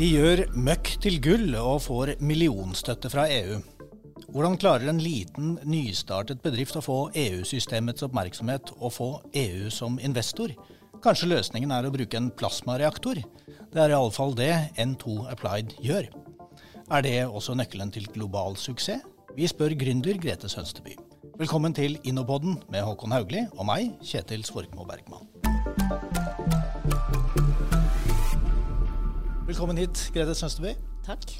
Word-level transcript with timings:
De 0.00 0.06
gjør 0.08 0.40
møkk 0.56 0.94
til 1.04 1.18
gull 1.20 1.50
og 1.60 1.82
får 1.84 2.14
millionstøtte 2.24 3.10
fra 3.12 3.26
EU. 3.28 3.58
Hvordan 4.32 4.54
klarer 4.56 4.88
en 4.88 5.02
liten, 5.02 5.58
nystartet 5.68 6.40
bedrift 6.40 6.78
å 6.78 6.80
få 6.80 6.96
EU-systemets 7.12 8.06
oppmerksomhet 8.06 8.72
og 8.78 8.94
få 8.96 9.08
EU 9.36 9.68
som 9.68 9.98
investor? 10.00 10.54
Kanskje 11.04 11.28
løsningen 11.34 11.74
er 11.76 11.84
å 11.84 11.92
bruke 11.92 12.16
en 12.16 12.30
plasmareaktor? 12.32 13.20
Det 13.70 13.78
er 13.78 13.92
iallfall 13.94 14.32
det 14.34 14.50
N2 14.82 15.28
Applied 15.30 15.76
gjør. 15.78 16.08
Er 16.90 17.04
det 17.06 17.12
også 17.22 17.54
nøkkelen 17.54 17.92
til 17.94 18.08
global 18.10 18.56
suksess? 18.58 19.04
Vi 19.36 19.46
spør 19.46 19.76
gründer 19.78 20.16
Grete 20.18 20.48
Sønsteby. 20.50 20.96
Velkommen 21.38 21.70
til 21.78 21.94
Innopodden 22.02 22.56
med 22.66 22.82
Håkon 22.82 23.14
Haugli 23.14 23.44
og 23.52 23.68
meg, 23.68 23.92
Kjetil 24.02 24.42
Svorkmo 24.42 24.82
Bergman. 24.88 25.30
Velkommen 29.46 29.78
hit, 29.78 30.02
Grete 30.16 30.34
Sønsteby. 30.34 30.74
Takk. 31.06 31.30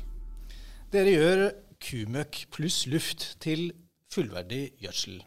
Dere 0.95 1.17
gjør 1.17 1.45
kumøkk 1.83 2.45
pluss 2.55 2.85
luft 2.87 3.27
til 3.43 3.73
fullverdig 4.15 4.77
gjødsel. 4.79 5.19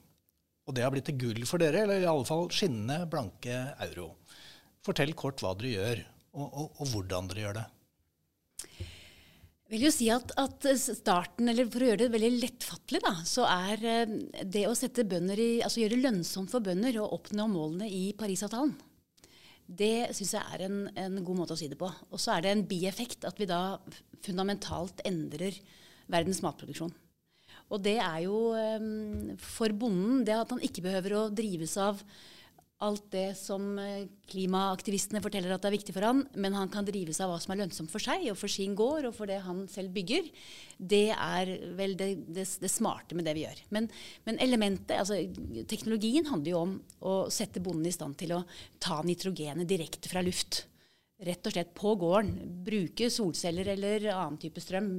Og 0.72 0.80
det 0.80 0.88
har 0.88 0.96
blitt 0.96 1.12
til 1.12 1.20
gull 1.20 1.44
for 1.52 1.60
dere, 1.60 1.84
eller 1.84 2.00
i 2.00 2.08
alle 2.08 2.32
fall 2.32 2.48
skinnende 2.48 3.04
blanke 3.12 3.60
euro. 3.90 4.14
Fortell 4.88 5.12
kort 5.20 5.44
hva 5.44 5.52
dere 5.60 5.76
gjør, 5.76 6.06
og, 6.34 6.48
og, 6.48 6.82
og 6.82 6.92
hvordan 6.92 7.30
dere 7.30 7.46
gjør 7.46 7.58
det. 7.60 7.66
Jeg 9.74 9.80
vil 9.80 9.88
jo 9.88 9.94
si 9.96 10.08
at, 10.14 10.32
at, 10.38 10.66
starten, 10.78 11.48
eller 11.50 11.70
For 11.74 11.82
å 11.82 11.88
gjøre 11.88 12.04
det 12.04 12.14
veldig 12.14 12.32
lettfattelig, 12.44 13.00
da, 13.02 13.14
så 13.26 13.46
er 13.50 13.86
eh, 13.90 14.18
det 14.46 14.68
å 14.70 14.76
sette 14.78 15.06
bønder 15.10 15.40
i, 15.40 15.52
altså 15.66 15.82
gjøre 15.82 15.96
det 15.96 16.04
lønnsomt 16.04 16.52
for 16.54 16.66
bønder 16.66 17.00
å 17.02 17.10
oppnå 17.16 17.48
målene 17.50 17.88
i 17.90 18.04
Parisavtalen. 18.18 18.76
Det 19.64 20.12
syns 20.14 20.36
jeg 20.36 20.44
er 20.54 20.66
en, 20.68 20.84
en, 21.00 21.22
god 21.26 21.40
måte 21.40 21.56
å 21.56 21.58
si 21.58 21.70
det 21.72 21.80
på. 21.80 21.90
Og 22.12 22.22
så 22.22 22.36
er 22.36 22.44
det 22.44 22.52
en 22.54 22.66
bieffekt 22.70 23.26
at 23.26 23.40
vi 23.40 23.48
da 23.50 23.80
fundamentalt 24.24 25.02
endrer 25.08 25.58
verdens 26.12 26.44
matproduksjon. 26.44 26.94
Og 27.74 27.82
det 27.82 27.96
er 28.04 28.20
jo 28.28 28.52
um, 28.54 29.34
for 29.42 29.74
bonden 29.74 30.22
det 30.28 30.36
at 30.36 30.52
han 30.54 30.62
ikke 30.62 30.84
behøver 30.86 31.16
å 31.18 31.28
drives 31.34 31.74
av 31.82 32.04
alt 32.84 33.06
det 33.14 33.34
som 33.40 33.78
eh, 33.80 34.08
klimaaktivistene 34.30 35.22
forteller 35.24 35.54
at 35.56 35.66
er 35.68 35.76
viktig 35.76 35.96
for 35.96 36.06
han, 36.06 36.24
men 36.36 36.56
han 36.58 36.72
kan 36.74 36.86
drives 36.88 37.22
av 37.24 37.32
hva 37.32 37.40
som 37.42 37.54
er 37.54 37.62
lønnsomt 37.62 37.92
for 37.92 38.04
seg 38.04 38.26
og 38.32 38.38
for 38.40 38.52
sin 38.52 38.76
gård 38.78 39.08
og 39.10 39.16
for 39.18 39.30
det 39.30 39.40
han 39.46 39.64
selv 39.72 39.94
bygger. 39.96 40.28
Det 40.78 41.08
er 41.14 41.54
vel 41.78 41.96
det, 42.00 42.10
det, 42.28 42.46
det 42.64 42.72
smarte 42.72 43.18
med 43.18 43.28
det 43.28 43.36
vi 43.38 43.46
gjør. 43.46 43.64
Men, 43.76 43.88
men, 44.28 44.42
elementet, 44.44 44.98
altså 45.00 45.20
teknologien 45.70 46.28
handler 46.30 46.54
jo 46.54 46.62
om 46.66 46.76
å 47.08 47.16
sette 47.34 47.64
bonden 47.64 47.90
i 47.90 47.96
stand 47.96 48.20
til 48.20 48.36
å 48.36 48.44
ta 48.84 49.00
nitrogenet 49.06 49.70
direkte 49.70 50.12
fra 50.12 50.24
luft. 50.26 50.66
Rett 51.24 51.48
og 51.48 51.56
slett 51.56 51.72
på 51.78 51.96
gården. 52.02 52.36
Bruke 52.66 53.08
solceller 53.14 53.70
eller 53.78 54.10
annen 54.12 54.42
type 54.42 54.62
strøm, 54.64 54.92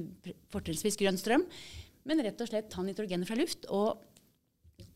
fortrinnsvis 0.53 0.97
grønn 0.97 1.21
strøm. 1.21 1.45
Men 2.05 2.21
rett 2.25 2.41
og 2.41 2.49
slett 2.49 2.71
ta 2.73 2.83
nitrogenet 2.85 3.29
fra 3.29 3.37
luft. 3.37 3.69
og 3.69 4.01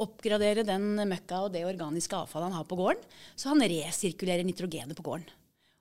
oppgradere 0.03 0.65
den 0.67 0.93
møkka 1.09 1.43
og 1.45 1.53
det 1.53 1.65
organiske 1.67 2.17
avfallet 2.17 2.49
han 2.49 2.59
har 2.59 2.67
på 2.69 2.77
gården, 2.79 3.03
så 3.35 3.51
han 3.51 3.63
resirkulerer 3.63 4.47
nitrogenet 4.47 4.97
på 4.97 5.05
gården. 5.05 5.27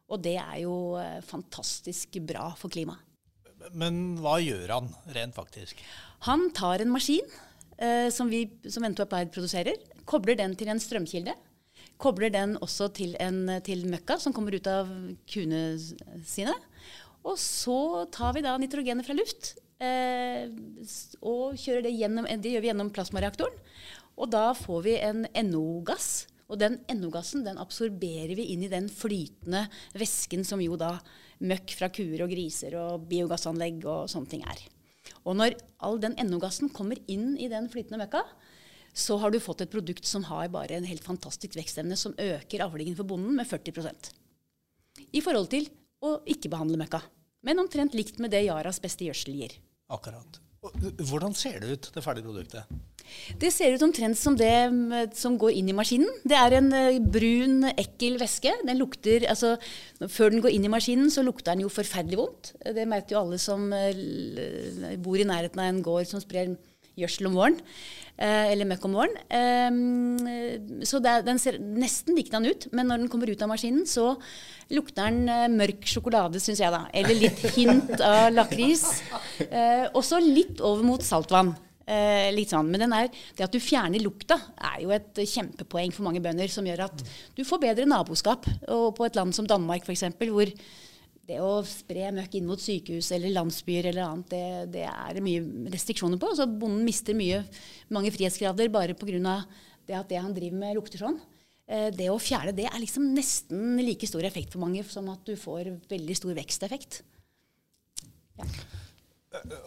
Og 0.08 0.22
det 0.24 0.38
er 0.40 0.62
jo 0.62 0.96
eh, 1.00 1.20
fantastisk 1.24 2.18
bra 2.26 2.50
for 2.58 2.72
klimaet. 2.72 3.04
Men 3.74 4.16
hva 4.22 4.38
gjør 4.40 4.70
han 4.70 4.88
rent 5.16 5.36
faktisk? 5.36 5.80
Han 6.28 6.48
tar 6.56 6.82
en 6.82 6.92
maskin 6.94 7.26
eh, 7.76 8.08
som, 8.14 8.30
vi, 8.30 8.46
som 8.70 8.86
N2 8.86 9.04
Applied 9.04 9.32
produserer, 9.34 9.76
kobler 10.08 10.38
den 10.38 10.54
til 10.58 10.70
en 10.72 10.80
strømkilde. 10.80 11.34
Kobler 11.98 12.30
den 12.32 12.54
også 12.62 12.88
til, 12.94 13.16
en, 13.20 13.58
til 13.66 13.84
møkka 13.90 14.16
som 14.22 14.34
kommer 14.34 14.54
ut 14.54 14.70
av 14.70 14.88
kuene 15.28 15.62
sine. 16.26 16.54
Og 17.26 17.34
så 17.42 18.06
tar 18.14 18.36
vi 18.36 18.44
da 18.46 18.54
nitrogenet 18.60 19.06
fra 19.06 19.16
luft 19.18 19.56
eh, 19.82 20.46
og 21.20 21.58
kjører 21.58 21.88
det 21.88 21.96
gjennom, 21.98 22.28
det 22.28 22.54
gjør 22.54 22.64
vi 22.64 22.70
gjennom 22.70 22.92
plasmareaktoren. 22.94 23.58
Og 24.18 24.30
da 24.32 24.50
får 24.56 24.82
vi 24.86 24.96
en 24.98 25.24
NO-gass. 25.48 26.26
Og 26.48 26.58
den 26.60 26.78
NO-gassen 26.96 27.44
den 27.44 27.60
absorberer 27.60 28.34
vi 28.38 28.48
inn 28.54 28.64
i 28.64 28.72
den 28.72 28.88
flytende 28.90 29.66
væsken 29.98 30.46
som 30.48 30.62
jo 30.64 30.78
da 30.80 30.96
møkk 31.44 31.74
fra 31.76 31.90
kuer 31.92 32.24
og 32.24 32.32
griser 32.32 32.74
og 32.80 33.04
biogassanlegg 33.10 33.84
og 33.84 34.08
sånne 34.10 34.32
ting 34.32 34.44
er. 34.48 34.62
Og 35.28 35.36
når 35.36 35.58
all 35.84 36.00
den 36.02 36.16
NO-gassen 36.28 36.72
kommer 36.74 36.98
inn 37.06 37.34
i 37.36 37.50
den 37.52 37.68
flytende 37.70 38.00
møkka, 38.00 38.24
så 38.96 39.18
har 39.20 39.30
du 39.30 39.38
fått 39.42 39.62
et 39.62 39.70
produkt 39.70 40.08
som 40.08 40.24
har 40.26 40.48
bare 40.50 40.78
en 40.78 40.88
helt 40.88 41.04
fantastisk 41.04 41.54
vekstevne, 41.58 41.96
som 41.96 42.16
øker 42.18 42.64
avlingen 42.64 42.96
for 42.98 43.06
bonden 43.06 43.36
med 43.36 43.46
40% 43.46 44.10
I 45.12 45.22
forhold 45.22 45.52
til 45.52 45.68
å 46.02 46.16
ikke 46.26 46.50
behandle 46.50 46.80
møkka. 46.80 47.02
Men 47.46 47.60
omtrent 47.62 47.94
likt 47.94 48.18
med 48.18 48.32
det 48.34 48.46
Yaras 48.48 48.80
beste 48.82 49.06
gjødsel 49.06 49.36
gir. 49.36 49.54
Akkurat. 49.92 50.40
Hvordan 51.06 51.36
ser 51.38 51.60
det 51.62 51.70
ut, 51.70 51.90
det 51.94 52.02
ferdige 52.02 52.26
produktet? 52.26 52.78
Det 53.40 53.50
ser 53.54 53.74
ut 53.74 53.84
omtrent 53.86 54.18
som 54.18 54.36
det 54.38 54.52
mm, 54.72 55.14
som 55.16 55.36
går 55.40 55.58
inn 55.60 55.70
i 55.72 55.76
maskinen. 55.76 56.10
Det 56.28 56.38
er 56.38 56.58
en 56.58 56.72
eh, 56.76 57.00
brun, 57.02 57.60
ekkel 57.74 58.18
væske. 58.20 58.54
Den 58.68 58.80
lukter, 58.80 59.28
altså, 59.30 59.56
før 60.06 60.34
den 60.34 60.44
går 60.44 60.56
inn 60.56 60.66
i 60.68 60.72
maskinen, 60.72 61.12
så 61.12 61.24
lukter 61.26 61.54
den 61.54 61.66
jo 61.66 61.72
forferdelig 61.72 62.20
vondt. 62.20 62.54
Det 62.64 62.88
merker 62.88 63.16
jo 63.16 63.22
alle 63.24 63.40
som 63.42 63.68
eh, 63.76 64.96
bor 65.02 65.20
i 65.20 65.28
nærheten 65.28 65.62
av 65.62 65.70
en 65.72 65.84
gård 65.84 66.08
som 66.10 66.22
sprer 66.24 66.56
gjødsel 66.98 67.28
om 67.30 67.38
våren. 67.38 67.58
Eh, 68.18 68.48
eller 68.50 68.66
møkk 68.66 68.86
om 68.88 68.96
våren. 68.98 69.14
Eh, 69.30 70.82
så 70.88 70.98
den 71.02 71.38
ser 71.38 71.60
nesten 71.62 72.18
likedan 72.18 72.48
ut, 72.48 72.66
men 72.74 72.90
når 72.90 73.04
den 73.04 73.12
kommer 73.12 73.30
ut 73.30 73.44
av 73.44 73.52
maskinen, 73.52 73.86
så 73.86 74.16
lukter 74.74 75.06
den 75.06 75.30
eh, 75.30 75.46
mørk 75.52 75.86
sjokolade, 75.86 76.42
syns 76.42 76.62
jeg, 76.64 76.74
da. 76.74 76.86
Eller 76.90 77.22
litt 77.22 77.44
hint 77.54 77.94
av 78.02 78.32
lakris. 78.34 78.84
Eh, 79.38 79.86
også 79.94 80.18
litt 80.22 80.62
over 80.64 80.82
mot 80.86 81.04
saltvann. 81.04 81.54
Eh, 81.88 82.28
litt 82.36 82.52
sånn. 82.52 82.68
Men 82.68 82.92
er, 82.92 83.08
det 83.36 83.46
at 83.46 83.54
du 83.54 83.62
fjerner 83.62 84.02
lukta, 84.04 84.36
er 84.74 84.82
jo 84.82 84.92
et 84.92 85.22
kjempepoeng 85.22 85.94
for 85.94 86.04
mange 86.04 86.20
bønder, 86.20 86.50
som 86.52 86.66
gjør 86.68 86.84
at 86.84 87.04
du 87.36 87.46
får 87.48 87.62
bedre 87.62 87.88
naboskap. 87.88 88.44
Og 88.74 88.90
på 88.98 89.06
et 89.06 89.16
land 89.16 89.32
som 89.36 89.48
Danmark 89.48 89.88
f.eks., 89.88 90.04
hvor 90.28 90.52
det 91.28 91.38
å 91.44 91.62
spre 91.68 92.10
møkk 92.16 92.38
inn 92.38 92.48
mot 92.48 92.60
sykehus 92.60 93.10
eller 93.12 93.32
landsbyer 93.34 93.90
eller 93.90 94.04
annet, 94.04 94.28
det, 94.32 94.44
det 94.76 94.84
er 94.88 95.16
det 95.16 95.24
mye 95.24 95.72
restriksjoner 95.72 96.20
på. 96.20 96.32
Så 96.36 96.48
bonden 96.48 96.84
mister 96.84 97.16
mye, 97.16 97.42
mange 97.92 98.12
frihetsgrader 98.12 98.72
bare 98.72 98.96
pga. 98.96 99.38
det 99.88 99.96
at 99.96 100.08
det 100.12 100.20
han 100.20 100.36
driver 100.36 100.60
med, 100.60 100.76
lukter 100.76 101.00
sånn. 101.00 101.20
Eh, 101.68 101.88
det 101.92 102.10
å 102.12 102.20
fjerne 102.20 102.52
det 102.56 102.68
er 102.68 102.80
liksom 102.80 103.14
nesten 103.16 103.80
like 103.80 104.08
stor 104.08 104.24
effekt 104.28 104.52
for 104.52 104.64
mange 104.64 104.84
som 104.88 105.08
at 105.12 105.24
du 105.24 105.36
får 105.36 105.72
veldig 105.88 106.16
stor 106.20 106.36
veksteffekt. 106.36 107.00
Ja. 108.36 108.48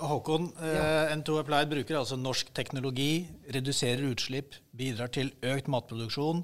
Håkon, 0.02 0.48
ja. 0.58 1.12
N2 1.14 1.36
Applied 1.44 1.70
bruker 1.70 2.00
altså 2.00 2.18
norsk 2.18 2.50
teknologi, 2.58 3.28
reduserer 3.54 4.08
utslipp, 4.10 4.58
bidrar 4.74 5.12
til 5.14 5.30
økt 5.46 5.70
matproduksjon. 5.70 6.42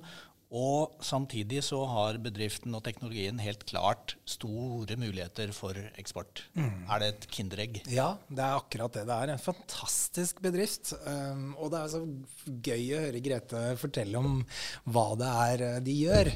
Og 0.47 0.93
samtidig 1.03 1.59
så 1.65 1.81
har 1.91 2.17
bedriften 2.23 2.75
og 2.77 2.85
teknologien 2.85 3.39
helt 3.43 3.65
klart 3.67 4.13
store 4.23 4.95
muligheter 4.95 5.51
for 5.51 5.75
eksport. 5.99 6.45
Mm. 6.55 6.85
Er 6.87 7.01
det 7.03 7.09
et 7.09 7.27
kinderegg? 7.35 7.81
Ja, 7.91 8.13
det 8.31 8.45
er 8.45 8.55
akkurat 8.55 8.95
det. 8.95 9.03
Det 9.09 9.17
er 9.17 9.33
en 9.33 9.43
fantastisk 9.43 10.39
bedrift. 10.43 10.93
Um, 11.03 11.51
og 11.59 11.73
det 11.73 11.81
er 11.81 11.91
så 11.91 12.01
gøy 12.47 12.85
å 12.95 13.03
høre 13.03 13.23
Grete 13.27 13.63
fortelle 13.81 14.21
om 14.23 14.39
hva 14.87 15.07
det 15.19 15.33
er 15.49 15.65
uh, 15.67 15.81
de 15.83 15.97
gjør. 16.05 16.31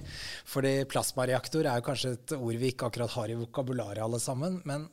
Fordi 0.58 0.74
plasmareaktor 0.92 1.64
er 1.64 1.80
jo 1.80 1.88
kanskje 1.88 2.16
et 2.18 2.36
ord 2.36 2.60
vi 2.60 2.74
ikke 2.74 2.92
akkurat 2.92 3.16
har 3.16 3.32
i 3.32 3.40
vokabularet 3.40 4.04
alle 4.04 4.20
sammen. 4.20 4.60
Men 4.68 4.90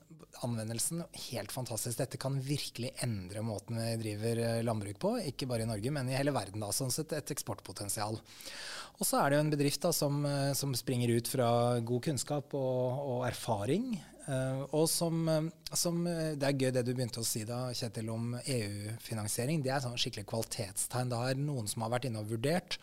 anvendelsen 0.46 1.02
helt 1.30 1.52
fantastisk. 1.52 1.98
Dette 1.98 2.20
kan 2.20 2.38
virkelig 2.42 2.92
endre 3.04 3.42
måten 3.46 3.78
vi 3.78 3.96
driver 4.02 4.42
eh, 4.44 4.60
landbruk 4.66 4.98
på, 5.02 5.14
ikke 5.32 5.48
bare 5.50 5.64
i 5.66 5.70
Norge, 5.70 5.92
men 5.94 6.10
i 6.10 6.16
hele 6.18 6.34
verden. 6.34 6.62
da, 6.64 6.72
Sånn 6.74 6.92
sett 6.94 7.14
et 7.16 7.32
eksportpotensial. 7.34 8.20
Og 8.98 9.06
så 9.06 9.20
er 9.20 9.30
det 9.30 9.38
jo 9.38 9.46
en 9.46 9.52
bedrift 9.54 9.84
da, 9.84 9.92
som, 9.94 10.20
eh, 10.26 10.52
som 10.58 10.74
springer 10.78 11.12
ut 11.14 11.30
fra 11.30 11.50
god 11.80 12.06
kunnskap 12.10 12.54
og, 12.58 13.02
og 13.14 13.26
erfaring. 13.28 13.92
Uh, 14.28 14.66
og 14.76 14.84
som, 14.92 15.22
som, 15.72 16.02
Det 16.04 16.44
er 16.44 16.56
gøy 16.60 16.72
det 16.76 16.82
du 16.84 16.90
begynte 16.92 17.22
å 17.22 17.26
si 17.26 17.46
da, 17.48 17.62
Kjetil, 17.72 18.10
om 18.12 18.34
EU-finansiering. 18.38 19.62
Det 19.64 19.72
er 19.72 19.80
sånn 19.84 19.96
skikkelig 19.96 20.26
kvalitetstegn. 20.28 21.12
Da 21.12 21.22
er 21.30 21.40
noen 21.40 21.70
som 21.70 21.86
har 21.86 21.94
vært 21.94 22.10
inne 22.10 22.20
og 22.20 22.28
vurdert. 22.34 22.76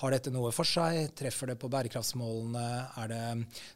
Har 0.00 0.14
dette 0.14 0.32
noe 0.32 0.52
for 0.54 0.68
seg? 0.68 1.10
Treffer 1.18 1.52
det 1.52 1.58
på 1.60 1.68
bærekraftsmålene? 1.72 2.66
Er 3.02 3.12
det 3.12 3.24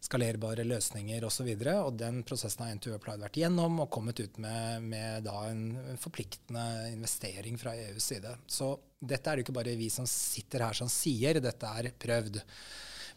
skalerbare 0.08 0.64
løsninger 0.64 1.26
osv.? 1.28 1.50
Og, 1.52 1.72
og 1.82 1.98
den 2.00 2.22
prosessen 2.28 2.64
har 2.64 2.78
NTU 2.78 2.94
Applied 2.96 3.24
vært 3.26 3.40
gjennom 3.42 3.82
og 3.84 3.90
kommet 3.92 4.22
ut 4.22 4.40
med, 4.42 4.86
med 4.94 5.28
en, 5.32 5.66
forpliktende 6.00 6.64
investering 6.94 7.60
fra 7.60 7.74
EUs 7.76 8.08
side. 8.14 8.32
Så 8.48 8.72
dette 9.02 9.28
er 9.28 9.36
det 9.36 9.44
ikke 9.46 9.58
bare 9.60 9.76
vi 9.76 9.90
som 9.92 10.08
sitter 10.08 10.64
her 10.64 10.76
som 10.78 10.88
sier, 10.90 11.42
dette 11.42 11.76
er 11.76 11.92
prøvd. 11.98 12.40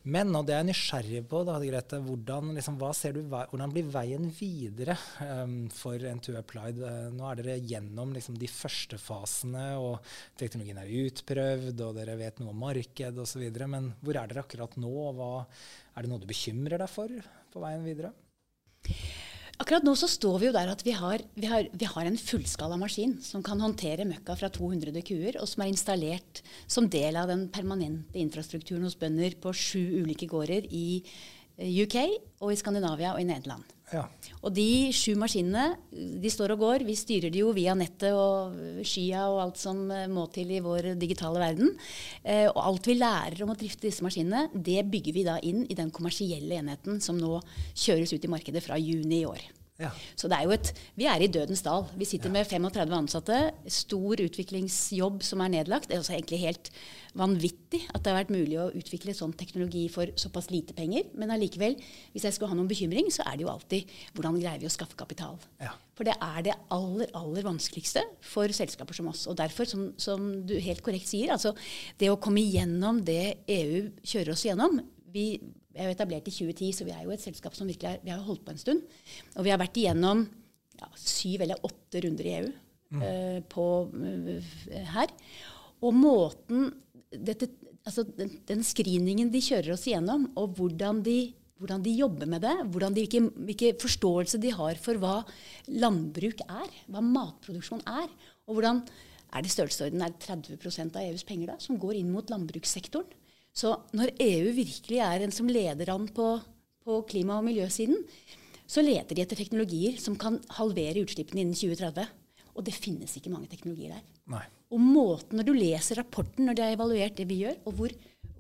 Men, 0.06 0.30
og 0.38 0.46
det 0.46 0.54
er 0.54 0.60
jeg 0.62 0.70
nysgjerrig 0.70 1.22
på, 1.32 1.40
da, 1.48 1.56
Grete, 1.64 1.98
hvordan, 2.06 2.52
liksom, 2.54 2.78
du, 2.78 3.20
hvordan, 3.26 3.72
blir 3.74 3.88
veien 3.90 4.28
videre 4.38 4.94
um, 5.26 5.56
for 5.74 5.98
N2 5.98 6.36
Applied? 6.38 6.78
Uh, 6.78 7.08
nå 7.16 7.26
er 7.26 7.42
dere 7.42 7.58
gjennom 7.58 8.14
liksom, 8.14 8.38
de 8.38 8.50
første 8.52 9.00
fasene, 9.02 9.66
og 9.82 10.06
teknologien 10.38 10.78
er 10.84 10.94
utprøvd, 11.08 11.82
og 11.88 11.98
dere 11.98 12.20
vet 12.22 12.42
noe 12.42 12.54
om 12.54 12.64
marked 12.68 13.22
osv. 13.26 13.48
Men 13.66 13.96
hvor 14.06 14.22
er 14.22 14.30
dere 14.30 14.46
akkurat 14.46 14.78
nå? 14.78 14.94
og 15.08 15.18
Hva, 15.18 15.32
er 15.96 16.06
det 16.06 16.14
noe 16.14 16.22
du 16.22 16.30
bekymrer 16.30 16.86
deg 16.86 16.92
for 16.92 17.22
på 17.56 17.66
veien 17.66 17.88
videre? 17.88 18.14
Akkurat 19.56 19.86
nå 19.88 19.94
så 19.96 20.08
står 20.12 20.40
vi 20.42 20.48
jo 20.50 20.56
der 20.56 20.68
at 20.68 20.82
vi 20.84 20.92
har, 20.92 21.22
vi 21.40 21.48
har, 21.48 21.70
vi 21.72 21.88
har 21.88 22.08
en 22.08 22.18
fullskala 22.20 22.76
maskin 22.80 23.16
som 23.24 23.44
kan 23.46 23.62
håndtere 23.64 24.08
møkka 24.08 24.36
fra 24.36 24.50
200 24.52 25.00
kuer, 25.08 25.38
og 25.40 25.48
som 25.48 25.64
er 25.64 25.72
installert 25.72 26.42
som 26.68 26.90
del 26.92 27.16
av 27.16 27.32
den 27.32 27.48
permanente 27.54 28.20
infrastrukturen 28.20 28.84
hos 28.84 28.98
bønder 29.00 29.38
på 29.40 29.56
sju 29.56 30.02
ulike 30.02 30.28
gårder 30.28 30.68
i 30.68 30.88
eh, 31.00 31.72
UK 31.86 31.98
og 32.44 32.52
i 32.52 32.60
Skandinavia 32.60 33.14
og 33.16 33.24
i 33.24 33.30
Nederland. 33.30 33.75
Ja. 33.94 34.06
Og 34.42 34.54
de 34.56 34.90
sju 34.96 35.14
maskinene 35.20 35.66
de 35.92 36.30
står 36.34 36.56
og 36.56 36.64
går. 36.64 36.86
Vi 36.88 36.96
styrer 36.98 37.34
de 37.34 37.44
jo 37.44 37.52
via 37.56 37.76
nettet 37.78 38.16
og 38.18 38.56
skya 38.88 39.28
og 39.30 39.42
alt 39.44 39.62
som 39.62 39.84
eh, 39.94 40.08
må 40.12 40.26
til 40.34 40.56
i 40.56 40.62
vår 40.64 40.94
digitale 41.02 41.42
verden. 41.42 41.76
Eh, 42.24 42.48
og 42.50 42.62
alt 42.64 42.90
vi 42.90 42.98
lærer 42.98 43.46
om 43.46 43.54
å 43.54 43.58
drifte 43.60 43.88
disse 43.88 44.06
maskinene, 44.06 44.48
det 44.54 44.82
bygger 44.90 45.18
vi 45.18 45.28
da 45.28 45.38
inn 45.46 45.66
i 45.70 45.78
den 45.78 45.94
kommersielle 45.94 46.58
enheten 46.62 47.02
som 47.04 47.20
nå 47.20 47.38
kjøres 47.74 48.16
ut 48.16 48.26
i 48.26 48.32
markedet 48.32 48.66
fra 48.66 48.80
juni 48.82 49.22
i 49.22 49.30
år. 49.30 49.46
Ja. 49.82 49.90
Så 50.16 50.30
det 50.32 50.38
er 50.38 50.48
jo 50.48 50.54
et, 50.56 50.70
vi 50.96 51.08
er 51.12 51.20
i 51.20 51.28
dødens 51.28 51.64
dal. 51.66 51.84
Vi 52.00 52.08
sitter 52.08 52.32
ja. 52.32 52.38
med 52.38 52.48
35 52.48 52.94
ansatte. 52.96 53.40
Stor 53.68 54.22
utviklingsjobb 54.24 55.24
som 55.26 55.44
er 55.44 55.52
nedlagt. 55.58 55.90
Det 55.90 55.98
er 55.98 56.04
også 56.04 56.16
egentlig 56.16 56.40
helt 56.46 56.70
vanvittig 57.16 57.82
at 57.92 58.04
det 58.04 58.12
har 58.12 58.22
vært 58.22 58.32
mulig 58.36 58.58
å 58.60 58.70
utvikle 58.76 59.16
sånn 59.16 59.36
teknologi 59.36 59.86
for 59.92 60.12
såpass 60.20 60.48
lite 60.52 60.76
penger. 60.78 61.10
Men 61.20 61.34
allikevel, 61.36 61.76
hvis 62.16 62.28
jeg 62.28 62.38
skulle 62.38 62.54
ha 62.54 62.60
noen 62.60 62.72
bekymring, 62.72 63.12
så 63.12 63.28
er 63.28 63.36
det 63.36 63.46
jo 63.46 63.52
alltid 63.52 63.92
hvordan 64.16 64.40
greier 64.40 64.64
vi 64.64 64.70
å 64.70 64.74
skaffe 64.74 65.00
kapital. 65.00 65.36
Ja. 65.64 65.76
For 65.96 66.08
det 66.08 66.16
er 66.24 66.40
det 66.48 66.58
aller, 66.76 67.12
aller 67.16 67.48
vanskeligste 67.48 68.04
for 68.24 68.52
selskaper 68.56 68.96
som 68.96 69.12
oss. 69.12 69.26
Og 69.32 69.36
derfor, 69.40 69.68
som, 69.68 69.90
som 70.00 70.32
du 70.48 70.56
helt 70.56 70.84
korrekt 70.88 71.12
sier, 71.12 71.36
altså 71.36 71.52
det 72.00 72.12
å 72.12 72.20
komme 72.20 72.44
igjennom 72.44 73.04
det 73.08 73.42
EU 73.52 73.88
kjører 74.04 74.36
oss 74.36 74.48
igjennom 74.48 74.80
vi 75.16 75.30
vi 75.76 75.84
er 75.84 75.90
jo 75.90 75.96
etablert 75.98 76.30
i 76.30 76.32
2010, 76.32 76.72
så 76.72 76.88
vi 76.88 76.94
er 76.96 77.04
jo 77.04 77.12
et 77.12 77.24
selskap 77.24 77.56
som 77.58 77.68
virkelig 77.68 77.90
er, 77.90 78.04
vi 78.06 78.14
har 78.14 78.24
holdt 78.24 78.46
på 78.46 78.54
en 78.54 78.62
stund. 78.62 78.84
Og 79.36 79.44
vi 79.44 79.52
har 79.52 79.60
vært 79.60 79.76
igjennom 79.76 80.24
ja, 80.80 80.88
syv 81.00 81.44
eller 81.44 81.68
åtte 81.68 82.00
runder 82.06 82.28
i 82.30 82.36
EU 82.38 82.48
mm. 82.48 83.02
uh, 83.02 83.40
på, 83.52 83.66
uh, 83.92 84.54
her. 84.96 85.12
Og 85.84 85.98
måten 86.00 86.70
dette, 87.12 87.50
altså 87.84 88.06
den, 88.08 88.38
den, 88.48 88.64
screeningen 88.64 89.34
de 89.34 89.44
kjører 89.44 89.76
oss 89.76 89.84
igjennom, 89.90 90.30
og 90.40 90.56
hvordan 90.56 91.04
de, 91.04 91.34
hvordan 91.60 91.84
de 91.84 91.98
jobber 91.98 92.32
med 92.32 92.48
det, 92.48 92.56
de, 92.64 92.94
hvilke, 93.02 93.24
hvilke, 93.50 93.74
forståelse 93.84 94.40
de 94.44 94.56
har 94.56 94.80
for 94.80 95.02
hva 95.02 95.18
landbruk 95.72 96.46
er, 96.48 96.72
hva 96.88 97.04
matproduksjon 97.04 97.84
er, 97.84 98.08
og 98.48 98.58
hvordan 98.58 98.84
er 99.36 99.44
det 99.44 99.52
størrelsesorden 99.52 100.08
er 100.08 100.16
30% 100.24 100.96
av 100.96 101.04
EUs 101.04 101.28
penger 101.28 101.52
da, 101.52 101.60
som 101.60 101.80
går 101.80 102.00
inn 102.00 102.16
mot 102.16 102.32
landbrukssektoren. 102.32 103.24
Så 103.56 103.72
når 103.96 104.12
EU 104.20 104.52
virkelig 104.56 105.00
er 105.00 105.24
en 105.24 105.34
som 105.34 105.48
leder 105.48 105.94
an 105.94 106.10
på, 106.12 106.28
på 106.84 107.00
klima- 107.10 107.40
og 107.40 107.48
miljøsiden, 107.48 108.02
så 108.68 108.84
leter 108.84 109.16
de 109.16 109.24
etter 109.24 109.40
teknologier 109.40 109.96
som 110.02 110.18
kan 110.20 110.42
halvere 110.58 111.06
utslippene 111.06 111.44
innen 111.46 111.58
2030. 111.58 112.06
Og 112.56 112.66
det 112.68 112.76
finnes 112.76 113.16
ikke 113.16 113.32
mange 113.32 113.50
teknologier 113.52 113.96
der. 113.96 114.04
Nei. 114.32 114.44
Og 114.74 114.82
måten 114.82 115.40
når 115.40 115.48
du 115.48 115.54
leser 115.56 116.00
rapporten 116.02 116.48
når 116.48 116.58
de 116.58 116.66
har 116.66 116.76
evaluert 116.76 117.18
det 117.20 117.28
vi 117.30 117.44
gjør, 117.44 117.60
og 117.68 117.78
hvor, 117.80 117.96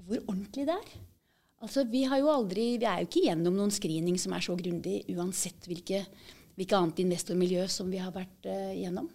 hvor 0.07 0.23
ordentlig 0.25 0.67
det 0.67 0.77
er 0.77 0.95
Altså, 1.65 1.85
vi, 1.89 2.03
har 2.06 2.19
jo 2.19 2.27
aldri, 2.29 2.75
vi 2.77 2.85
er 2.85 3.01
jo 3.01 3.07
ikke 3.07 3.23
gjennom 3.25 3.56
noen 3.57 3.71
screening 3.73 4.19
som 4.21 4.35
er 4.35 4.44
så 4.44 4.53
grundig, 4.59 5.00
uansett 5.15 5.65
hvilke, 5.65 6.03
hvilke 6.59 6.77
annet 6.77 7.00
investormiljø 7.01 7.63
som 7.71 7.88
vi 7.89 8.01
har 8.03 8.11
vært 8.13 8.50
uh, 8.51 8.73
gjennom. 8.75 9.07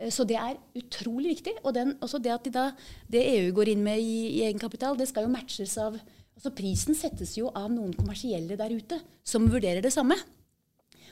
Eh, 0.00 0.12
så 0.12 0.26
det 0.28 0.38
er 0.40 0.58
utrolig 0.78 1.36
viktig. 1.36 1.56
Og 1.64 1.74
den, 1.76 1.96
også 2.04 2.20
det 2.22 2.34
at 2.34 2.46
de 2.46 2.54
da, 2.54 2.68
det 3.10 3.24
EU 3.36 3.50
går 3.56 3.72
inn 3.74 3.84
med 3.86 4.02
i, 4.02 4.38
i 4.38 4.44
egenkapital, 4.48 4.98
det 4.98 5.08
skal 5.10 5.26
jo 5.26 5.34
matches 5.34 5.76
av 5.82 5.98
altså 6.36 6.52
Prisen 6.52 6.96
settes 6.96 7.30
jo 7.38 7.48
av 7.56 7.70
noen 7.72 7.94
kommersielle 7.96 8.58
der 8.60 8.74
ute 8.76 8.98
som 9.24 9.46
vurderer 9.48 9.80
det 9.80 9.94
samme. 9.94 10.18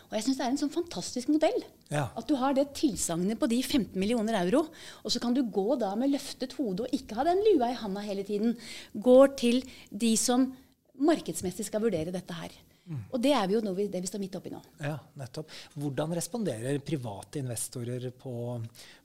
Og 0.05 0.19
jeg 0.19 0.27
syns 0.27 0.37
det 0.39 0.45
er 0.45 0.51
en 0.53 0.61
sånn 0.61 0.75
fantastisk 0.75 1.31
modell. 1.33 1.63
Ja. 1.89 2.11
At 2.13 2.29
du 2.29 2.37
har 2.39 2.53
det 2.57 2.69
tilsagnet 2.77 3.41
på 3.41 3.49
de 3.49 3.63
15 3.63 3.97
millioner 3.99 4.37
euro, 4.43 4.67
og 5.01 5.15
så 5.15 5.23
kan 5.23 5.33
du 5.35 5.41
gå 5.49 5.79
da 5.81 5.95
med 5.99 6.13
løftet 6.13 6.55
hode 6.59 6.85
og 6.85 6.93
ikke 6.95 7.17
ha 7.19 7.25
den 7.27 7.41
lua 7.47 7.73
i 7.73 7.79
handa 7.81 8.05
hele 8.05 8.23
tiden. 8.27 8.53
Går 8.93 9.33
til 9.41 9.65
de 9.89 10.13
som 10.21 10.51
markedsmessig 10.95 11.67
skal 11.67 11.83
vurdere 11.83 12.13
dette 12.15 12.37
her. 12.37 12.53
Og 12.85 13.21
det 13.23 13.33
er 13.33 13.47
vi 13.49 13.57
jo 13.57 13.63
nå, 13.65 13.73
det 13.89 14.03
vi 14.05 14.09
står 14.11 14.21
midt 14.21 14.37
oppi 14.37 14.53
nå. 14.53 14.61
Ja, 14.83 14.99
nettopp. 15.17 15.53
Hvordan 15.79 16.13
responderer 16.17 16.77
private 16.85 17.41
investorer 17.41 18.11
på, 18.21 18.35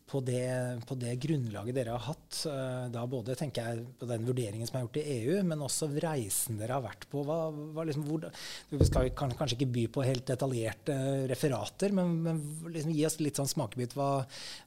på, 0.10 0.20
det, 0.28 0.42
på, 0.90 0.98
det, 1.00 1.14
grunnlaget 1.24 1.78
dere 1.78 1.94
har 1.96 2.04
hatt? 2.10 2.42
Eh, 2.50 2.90
da 2.92 3.06
både 3.08 3.38
tenker 3.40 3.70
jeg 3.70 3.86
på 4.02 4.10
den 4.10 4.26
vurderingen 4.28 4.68
som 4.68 4.80
er 4.80 4.84
gjort 4.84 5.00
i 5.00 5.06
EU, 5.14 5.38
men 5.48 5.64
også 5.64 5.88
reisen 5.96 6.60
dere 6.60 6.76
har 6.76 6.84
vært 6.84 7.08
på. 7.12 7.24
Hva, 7.24 7.38
hva 7.78 7.88
liksom, 7.88 8.04
hvor, 8.10 8.28
vi 8.74 8.90
skal 8.90 9.14
kan, 9.16 9.31
kanskje 9.40 9.62
ikke 9.62 9.72
by 9.78 9.86
på 9.96 10.06
helt 10.10 10.28
detaljerte 10.28 11.00
referater, 11.32 11.96
men, 11.96 12.20
men 12.28 12.44
liksom 12.68 12.92
gi 12.98 13.08
oss 13.08 13.20
litt 13.24 13.40
sånn 13.40 13.52
smakebit. 13.54 13.96
Hva, 13.96 14.12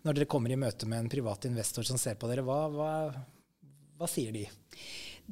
når 0.09 0.23
dere 0.23 0.31
kommer 0.33 0.57
i 0.57 0.61
møte 0.65 0.89
med 0.89 1.05
en 1.05 1.13
privat 1.13 1.51
investor 1.51 1.85
som 1.85 2.01
ser 2.01 2.17
på 2.17 2.33
dere, 2.33 2.47
hva, 2.49 2.89
hva 4.01 4.09
sier 4.09 4.33
de? 4.41 4.49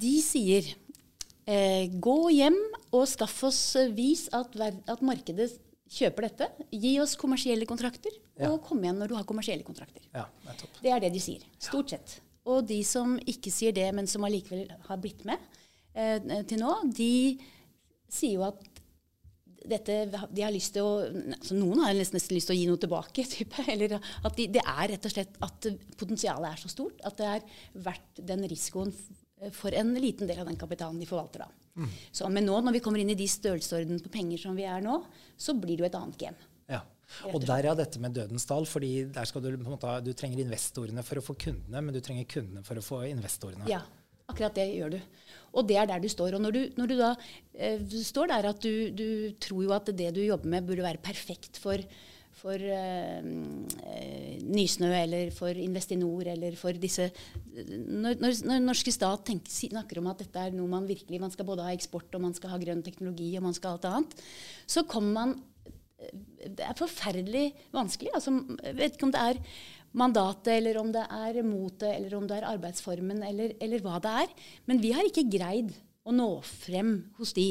De 0.00 0.14
sier 0.22 0.68
Eh, 1.50 1.90
gå 1.90 2.18
hjem 2.30 2.56
og 2.94 3.08
skaff 3.10 3.40
oss 3.48 3.60
vis 3.96 4.28
at, 4.36 4.54
at, 4.60 5.00
markedet 5.02 5.48
kjøper 5.90 6.28
dette. 6.28 6.48
Gi 6.70 6.92
oss 7.02 7.16
kommersielle 7.18 7.66
kontrakter, 7.66 8.14
ja. 8.38 8.52
og 8.52 8.60
kom 8.66 8.82
igjen 8.84 9.00
når 9.02 9.10
du 9.10 9.16
har 9.18 9.26
kommersielle 9.26 9.66
kontrakter. 9.66 10.04
Ja, 10.14 10.28
det 10.78 10.92
er 10.94 11.02
det 11.02 11.14
de 11.16 11.22
sier. 11.22 11.46
Stort 11.58 11.94
sett. 11.94 12.20
Og 12.46 12.62
de 12.68 12.78
som 12.86 13.16
ikke 13.28 13.50
sier 13.52 13.74
det, 13.74 13.88
men 13.96 14.06
som 14.10 14.24
allikevel 14.26 14.70
har 14.86 15.00
blitt 15.02 15.24
med 15.28 15.42
eh, 15.98 16.20
til 16.48 16.62
nå, 16.62 16.76
de 16.94 17.12
sier 18.10 18.38
jo 18.38 18.46
at 18.46 18.62
dette, 19.70 19.96
de 20.08 20.44
har 20.44 20.54
lyst 20.54 20.72
til 20.72 20.86
å 20.86 21.02
altså 21.04 21.56
Noen 21.58 21.82
har 21.84 21.96
nesten, 21.98 22.16
lyst 22.32 22.48
til 22.48 22.54
å 22.54 22.58
gi 22.60 22.68
noe 22.70 22.80
tilbake. 22.80 23.26
Type, 23.32 23.66
eller 23.66 23.98
at 23.98 24.38
de, 24.38 24.46
det 24.54 24.62
er 24.62 24.92
rett 24.94 25.08
og 25.08 25.14
slett 25.16 25.34
at 25.44 25.68
potensialet 26.00 26.52
er 26.52 26.62
så 26.62 26.70
stort 26.72 27.02
at 27.06 27.18
det 27.18 27.28
er 27.34 27.58
verdt 27.88 28.22
den 28.30 28.46
risikoen 28.50 28.94
for 29.56 29.74
en 29.76 29.94
liten 29.96 30.28
del 30.28 30.42
av 30.42 30.48
den 30.50 30.58
kapitalen 30.60 31.00
de 31.00 31.08
forvalter. 31.08 31.46
da. 31.46 31.60
Mm. 31.80 31.90
Så, 32.12 32.28
men 32.28 32.46
nå 32.46 32.58
når 32.60 32.76
vi 32.76 32.82
kommer 32.84 33.02
inn 33.02 33.12
i 33.12 33.18
de 33.18 33.28
størrelsesorden 33.30 34.02
på 34.04 34.12
penger 34.12 34.42
som 34.42 34.56
vi 34.58 34.66
er 34.68 34.82
nå, 34.84 34.98
så 35.40 35.54
blir 35.56 35.78
det 35.78 35.84
jo 35.84 35.90
et 35.90 36.00
annet 36.00 36.18
game. 36.20 36.50
Ja. 36.70 36.82
Og 37.30 37.42
der 37.42 37.66
er 37.66 37.78
dette 37.78 38.00
med 38.02 38.14
dødens 38.14 38.46
dal, 38.46 38.66
fordi 38.68 38.92
der 39.14 39.28
skal 39.28 39.42
du, 39.42 39.50
på 39.56 39.64
en 39.64 39.72
måte, 39.74 39.94
du 40.04 40.12
trenger 40.16 40.42
investorene 40.44 41.04
for 41.06 41.20
å 41.20 41.24
få 41.24 41.36
kundene, 41.46 41.82
men 41.82 41.96
du 41.96 42.02
trenger 42.04 42.28
kundene 42.30 42.62
for 42.66 42.78
å 42.78 42.84
få 42.84 43.02
investorene. 43.08 43.66
Ja, 43.70 43.80
akkurat 44.30 44.54
det 44.58 44.68
gjør 44.76 44.94
du. 44.94 45.00
Og 45.58 45.66
det 45.66 45.80
er 45.80 45.88
der 45.90 46.02
du 46.02 46.08
står. 46.12 46.36
Og 46.36 46.44
når 46.44 46.54
du, 46.54 46.60
når 46.78 46.92
du 46.92 46.96
da 47.00 47.10
eh, 47.54 47.82
står 47.82 48.30
der 48.30 48.50
at 48.52 48.62
du, 48.62 48.72
du, 48.94 49.08
tror 49.42 49.66
jo 49.66 49.74
at 49.74 49.90
det 49.90 50.12
du 50.14 50.22
jobber 50.22 50.54
med, 50.54 50.68
burde 50.68 50.86
være 50.86 51.02
perfekt 51.02 51.58
for 51.62 51.82
for 52.40 52.56
uh, 52.56 53.20
Nysnø 54.50 54.90
eller 54.96 55.32
for 55.36 55.56
Investinor 55.60 56.30
eller 56.32 56.56
for 56.58 56.76
disse 56.80 57.10
Når, 57.52 58.16
når 58.48 58.64
norske 58.64 58.92
stat 58.94 59.26
tenker, 59.28 59.52
snakker 59.52 60.00
om 60.00 60.08
at 60.12 60.22
dette 60.24 60.46
er 60.48 60.56
noe 60.56 60.70
man 60.70 60.88
virkelig 60.88 61.20
Man 61.22 61.34
skal 61.34 61.48
både 61.48 61.66
ha 61.66 61.74
eksport 61.76 62.16
og 62.16 62.24
man 62.24 62.36
skal 62.36 62.54
ha 62.54 62.60
grønn 62.62 62.84
teknologi 62.86 63.32
og 63.36 63.44
man 63.48 63.56
skal 63.56 63.74
ha 63.74 63.78
alt 63.78 63.90
annet, 63.90 64.24
så 64.66 64.86
kommer 64.88 65.12
man 65.18 65.36
Det 66.40 66.64
er 66.64 66.78
forferdelig 66.78 67.50
vanskelig. 67.76 68.14
Altså, 68.16 68.32
jeg 68.64 68.76
vet 68.78 68.96
ikke 68.96 69.10
om 69.10 69.12
det 69.14 69.20
er 69.20 69.42
mandatet, 69.92 70.52
eller 70.54 70.78
om 70.80 70.90
det 70.94 71.02
er 71.04 71.42
motet, 71.44 71.90
eller 71.92 72.14
om 72.16 72.26
det 72.28 72.38
er 72.38 72.48
arbeidsformen, 72.48 73.22
eller, 73.26 73.54
eller 73.60 73.82
hva 73.84 73.98
det 74.02 74.12
er. 74.22 74.32
Men 74.70 74.80
vi 74.82 74.94
har 74.96 75.06
ikke 75.06 75.28
greid 75.28 75.74
å 76.06 76.14
nå 76.14 76.28
frem 76.46 76.94
hos 77.18 77.34
de. 77.36 77.50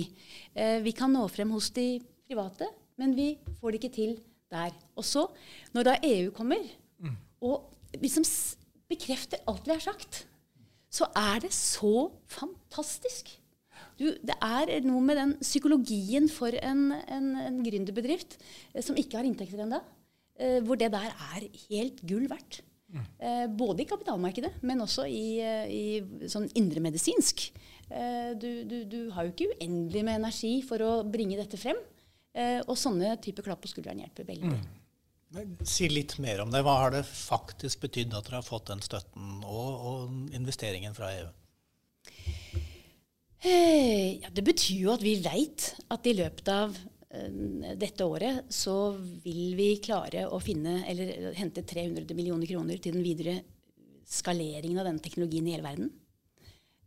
Eh, 0.55 0.79
vi 0.85 0.95
kan 0.97 1.13
nå 1.13 1.27
frem 1.31 1.51
hos 1.53 1.69
de 1.75 1.99
private, 2.29 2.69
men 2.99 3.13
vi 3.17 3.31
får 3.59 3.75
det 3.75 3.81
ikke 3.81 3.95
til 3.95 4.17
der. 4.51 4.73
Og 4.95 5.05
så, 5.05 5.27
når 5.73 5.87
da 5.87 5.99
EU 6.03 6.31
kommer 6.35 6.63
mm. 6.99 7.15
og 7.45 7.69
liksom 7.97 8.25
bekrefter 8.89 9.41
alt 9.49 9.67
vi 9.67 9.75
har 9.75 9.83
sagt, 9.83 10.25
så 10.89 11.05
er 11.15 11.43
det 11.43 11.53
så 11.53 12.09
fantastisk. 12.29 13.29
Du, 13.99 14.07
det 14.23 14.35
er 14.41 14.71
noe 14.87 15.03
med 15.03 15.19
den 15.19 15.35
psykologien 15.43 16.29
for 16.31 16.55
en, 16.55 16.89
en, 17.11 17.29
en 17.43 17.59
gründerbedrift 17.65 18.37
eh, 18.73 18.81
som 18.83 18.97
ikke 18.99 19.19
har 19.19 19.27
inntekter 19.27 19.65
ennå, 19.65 19.81
eh, 20.39 20.59
hvor 20.65 20.79
det 20.79 20.91
der 20.93 21.11
er 21.11 21.45
helt 21.67 22.01
gull 22.07 22.25
verdt. 22.31 22.61
Mm. 22.89 23.03
Eh, 23.21 23.45
både 23.59 23.83
i 23.83 23.89
kapitalmarkedet, 23.89 24.53
men 24.65 24.81
også 24.81 25.05
i, 25.05 25.43
i 25.69 26.29
sånn 26.31 26.49
indremedisinsk. 26.57 27.49
Du, 28.37 28.49
du, 28.69 28.83
du 28.85 28.97
har 29.15 29.25
jo 29.25 29.31
ikke 29.31 29.47
uendelig 29.55 30.03
med 30.05 30.19
energi 30.19 30.51
for 30.61 30.77
å 30.85 30.89
bringe 31.09 31.39
dette 31.39 31.57
frem. 31.57 31.77
Eh, 32.37 32.59
og 32.65 32.77
sånne 32.77 33.15
typer 33.23 33.47
klapp 33.47 33.63
på 33.63 33.71
skulderen 33.71 34.03
hjelper 34.03 34.27
veldig. 34.27 34.53
Mm. 34.53 35.55
Si 35.67 35.89
litt 35.89 36.15
mer 36.21 36.41
om 36.43 36.53
det. 36.53 36.63
Hva 36.65 36.75
har 36.83 36.93
det 36.93 37.03
faktisk 37.05 37.83
betydd 37.85 38.15
at 38.17 38.29
dere 38.29 38.39
har 38.39 38.45
fått 38.45 38.71
den 38.71 38.81
støtten 38.85 39.43
og, 39.45 39.69
og 39.89 40.33
investeringen 40.35 40.95
fra 40.97 41.11
EU? 41.19 41.27
Eh, 43.39 44.19
ja, 44.23 44.31
det 44.33 44.43
betyr 44.45 44.81
jo 44.87 44.93
at 44.95 45.05
vi 45.05 45.19
veit 45.23 45.69
at 45.93 46.09
i 46.09 46.15
løpet 46.17 46.49
av 46.51 46.73
uh, 46.73 47.69
dette 47.79 48.05
året 48.05 48.49
så 48.51 48.91
vil 49.23 49.53
vi 49.55 49.69
klare 49.85 50.25
å 50.27 50.41
finne 50.43 50.81
eller 50.89 51.31
hente 51.37 51.63
300 51.63 52.17
millioner 52.17 52.49
kroner 52.49 52.81
til 52.81 52.97
den 52.97 53.05
videre 53.05 53.37
skaleringen 54.09 54.81
av 54.81 54.89
denne 54.89 55.03
teknologien 55.05 55.47
i 55.47 55.53
hele 55.55 55.67
verden. 55.69 55.93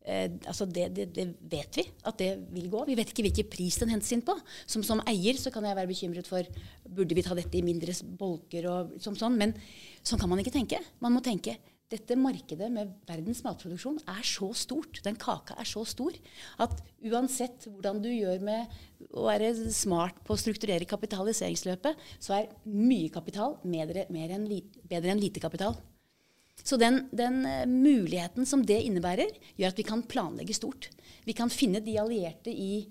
Eh, 0.02 0.30
altså 0.50 0.66
det, 0.66 0.88
det, 0.96 1.08
det, 1.14 1.28
vet 1.50 1.78
vi 1.78 1.84
at 2.08 2.18
det 2.18 2.30
vil 2.54 2.70
gå. 2.72 2.84
Vi 2.88 2.96
vet 2.98 3.12
ikke 3.12 3.26
hvilken 3.28 3.50
pris 3.52 3.78
den 3.82 3.92
hentes 3.94 4.12
inn 4.14 4.24
på. 4.26 4.34
Som, 4.66 4.84
som 4.86 5.02
eier 5.08 5.38
så 5.38 5.52
kan 5.54 5.66
jeg 5.66 5.78
være 5.78 5.90
bekymret 5.90 6.30
for 6.30 6.46
burde 6.82 7.18
vi 7.18 7.24
ta 7.26 7.36
dette 7.38 7.58
i 7.58 7.66
mindre 7.66 7.94
bolker. 8.18 8.66
og 8.70 8.96
som 9.02 9.18
sånn, 9.18 9.38
Men 9.38 9.54
sånn 10.02 10.20
kan 10.22 10.32
man 10.32 10.42
ikke 10.42 10.54
tenke. 10.54 10.82
Man 11.02 11.14
må 11.14 11.22
tenke 11.24 11.58
dette 11.92 12.16
markedet 12.16 12.70
med 12.72 12.92
verdens 13.08 13.42
matproduksjon 13.44 13.98
er 14.08 14.24
så 14.24 14.48
stort, 14.56 15.02
den 15.04 15.18
kaka 15.20 15.58
er 15.60 15.68
så 15.68 15.82
stor, 15.88 16.14
at 16.64 16.78
uansett 17.04 17.66
hvordan 17.68 18.00
du 18.00 18.08
gjør 18.08 18.40
med 18.46 19.12
å 19.12 19.26
være 19.26 19.52
smart 19.74 20.22
på 20.24 20.32
å 20.32 20.40
strukturere 20.40 20.88
kapitaliseringsløpet, 20.88 22.00
så 22.16 22.38
er 22.38 22.52
mye 22.64 23.12
kapital 23.12 23.58
bedre, 23.60 24.06
enn, 24.08 24.48
bedre 24.88 25.12
enn 25.12 25.20
lite 25.20 25.42
kapital. 25.44 25.76
Så 26.62 26.78
den, 26.80 27.06
den, 27.10 27.42
eh, 27.46 27.66
muligheten 27.66 28.46
som 28.46 28.64
det 28.66 28.80
innebærer, 28.86 29.30
gjør 29.58 29.72
at 29.74 29.78
vi 29.78 29.86
kan 29.86 30.02
planlegge 30.02 30.56
stort. 30.56 30.90
Vi 31.26 31.34
kan 31.36 31.50
finne 31.50 31.82
de 31.82 31.98
allierte 31.98 32.50
i 32.50 32.86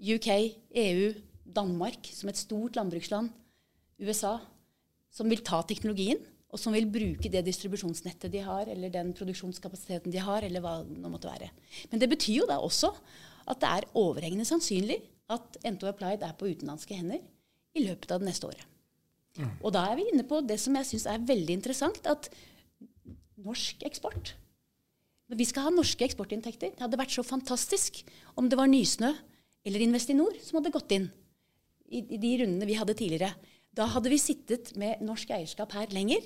UK, 0.00 0.28
EU, 0.74 1.12
Danmark, 1.44 2.08
som 2.14 2.30
et 2.30 2.38
stort 2.38 2.78
landbruksland, 2.78 3.30
USA, 4.00 4.38
som 5.10 5.28
vil 5.28 5.42
ta 5.44 5.60
teknologien, 5.66 6.20
og 6.50 6.58
som 6.58 6.74
vil 6.74 6.88
bruke 6.90 7.30
det 7.30 7.44
distribusjonsnettet 7.46 8.30
de 8.32 8.42
har, 8.42 8.66
eller 8.70 8.90
den 8.90 9.12
produksjonskapasiteten 9.14 10.10
de 10.10 10.22
har, 10.22 10.42
eller 10.46 10.62
hva 10.64 10.80
det 10.82 11.10
måtte 11.10 11.30
være. 11.30 11.50
Men 11.92 12.02
det 12.02 12.10
betyr 12.10 12.40
jo 12.40 12.48
da 12.50 12.58
også 12.58 12.90
at 13.50 13.60
det 13.62 13.70
er 13.70 13.88
overhengende 13.98 14.46
sannsynlig 14.48 14.98
at 15.30 15.60
Ento 15.66 15.86
Applied 15.90 16.24
er 16.26 16.34
på 16.38 16.50
utenlandske 16.50 16.96
hender 16.98 17.22
i 17.76 17.84
løpet 17.84 18.10
av 18.10 18.22
det 18.22 18.30
neste 18.30 18.48
året. 18.50 18.66
Mm. 19.38 19.50
Og 19.62 19.70
da 19.74 19.84
er 19.86 19.98
vi 19.98 20.08
inne 20.10 20.26
på 20.26 20.40
det 20.42 20.58
som 20.58 20.74
jeg 20.78 20.88
syns 20.88 21.06
er 21.06 21.22
veldig 21.22 21.54
interessant, 21.60 22.02
at 22.10 22.26
norsk 23.44 23.84
eksport. 23.88 24.34
Vi 25.30 25.46
skal 25.46 25.68
ha 25.68 25.72
norske 25.72 26.02
eksportinntekter. 26.06 26.72
Det 26.74 26.82
hadde 26.82 26.98
vært 26.98 27.14
så 27.14 27.22
fantastisk 27.26 28.00
om 28.38 28.48
det 28.50 28.58
var 28.58 28.70
Nysnø 28.70 29.12
eller 29.66 29.84
Investinor 29.84 30.34
som 30.42 30.58
hadde 30.58 30.72
gått 30.74 30.94
inn 30.96 31.06
i, 31.90 32.02
i 32.02 32.18
de 32.18 32.32
rundene 32.42 32.66
vi 32.68 32.78
hadde 32.78 32.96
tidligere. 32.98 33.34
Da 33.76 33.86
hadde 33.92 34.10
vi 34.10 34.18
sittet 34.18 34.72
med 34.80 35.02
norsk 35.06 35.30
eierskap 35.34 35.74
her 35.76 35.92
lenger, 35.94 36.24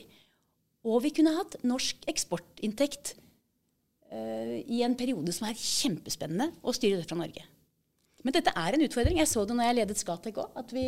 og 0.84 1.02
vi 1.04 1.12
kunne 1.16 1.34
hatt 1.36 1.58
norsk 1.64 2.06
eksportinntekt 2.08 3.14
uh, 4.12 4.56
i 4.64 4.80
en 4.84 4.96
periode 4.96 5.32
som 5.36 5.48
er 5.48 5.60
kjempespennende 5.60 6.52
å 6.64 6.72
styre 6.76 7.00
det 7.00 7.08
fra 7.08 7.20
Norge. 7.20 7.44
Men 8.24 8.32
dette 8.32 8.52
er 8.56 8.74
en 8.74 8.84
utfordring. 8.86 9.18
Jeg 9.20 9.28
så 9.28 9.42
det 9.44 9.54
når 9.56 9.68
jeg 9.68 9.76
ledet 9.80 10.00
Skatek 10.00 10.38
òg. 10.40 10.54
At 10.56 10.70
vi, 10.72 10.86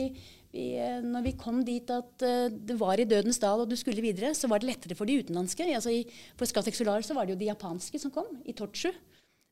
vi, 0.55 0.65
eh, 0.81 1.03
når 1.05 1.27
vi 1.27 1.35
kom 1.37 1.61
dit 1.67 1.91
at 1.93 2.25
uh, 2.25 2.47
det 2.49 2.79
var 2.81 3.01
i 3.01 3.09
dødens 3.09 3.39
dal 3.43 3.63
og 3.63 3.69
du 3.69 3.77
skulle 3.77 4.05
videre, 4.05 4.33
så 4.35 4.49
var 4.49 4.63
det 4.63 4.71
lettere 4.71 4.97
for 4.97 5.09
de 5.09 5.19
utenlandske. 5.21 5.69
Altså 5.77 5.93
i, 5.93 6.01
for 6.39 6.49
Skatek 6.49 6.79
Solar 6.79 7.05
så 7.05 7.17
var 7.17 7.29
det 7.29 7.37
jo 7.37 7.43
de 7.45 7.51
japanske 7.51 8.01
som 8.01 8.15
kom, 8.15 8.31
i 8.49 8.57
Tortsju. 8.57 8.95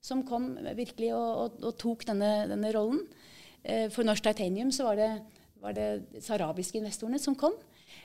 Som 0.04 0.24
kom 0.28 0.54
virkelig 0.76 1.12
og, 1.16 1.28
og, 1.44 1.60
og 1.68 1.78
tok 1.80 2.08
denne, 2.08 2.32
denne 2.48 2.72
rollen. 2.76 3.04
Uh, 3.68 3.86
for 3.92 4.08
Norsk 4.08 4.24
Titanium 4.30 4.72
så 4.72 4.88
var 4.88 5.00
det, 5.00 5.12
var 5.60 5.76
det 5.76 5.88
sahrawiske 6.24 6.80
investorene 6.80 7.20
som 7.20 7.36
kom. 7.36 7.56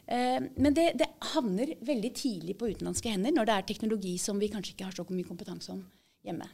Men 0.09 0.73
det, 0.73 0.87
det 0.97 1.05
havner 1.35 1.75
veldig 1.85 2.09
tidlig 2.17 2.55
på 2.57 2.69
utenlandske 2.71 3.11
hender 3.13 3.33
når 3.35 3.45
det 3.45 3.55
er 3.55 3.67
teknologi 3.69 4.15
som 4.21 4.39
vi 4.41 4.49
kanskje 4.49 4.73
ikke 4.73 4.87
har 4.87 4.95
så 4.97 5.05
mye 5.05 5.27
kompetanse 5.27 5.73
om 5.75 5.83
hjemme. 6.25 6.47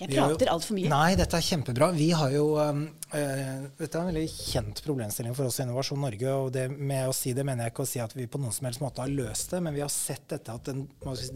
Jeg 0.00 0.16
prater 0.16 0.48
altfor 0.48 0.76
mye. 0.78 0.88
Nei, 0.88 1.12
dette 1.18 1.36
er 1.36 1.44
kjempebra. 1.44 1.90
Vi 1.92 2.08
har 2.16 2.32
jo 2.32 2.44
uh, 2.56 2.78
Dette 3.10 3.90
er 3.90 3.98
en 4.00 4.08
veldig 4.08 4.24
kjent 4.32 4.80
problemstilling 4.86 5.34
for 5.36 5.50
oss 5.50 5.58
i 5.60 5.64
Innovasjon 5.66 6.00
Norge. 6.00 6.30
og 6.32 6.48
det, 6.54 6.66
Med 6.72 7.10
å 7.10 7.16
si 7.16 7.34
det 7.36 7.44
mener 7.44 7.66
jeg 7.66 7.74
ikke 7.74 7.84
å 7.84 7.90
si 7.90 8.00
at 8.00 8.14
vi 8.16 8.28
på 8.30 8.40
noen 8.40 8.54
som 8.56 8.68
helst 8.68 8.80
måte 8.80 9.04
har 9.04 9.12
løst 9.12 9.52
det, 9.52 9.60
men 9.66 9.76
vi 9.76 9.82
har 9.84 9.92
sett 9.92 10.24
dette 10.32 10.54
at 10.56 10.70
den, 10.70 10.86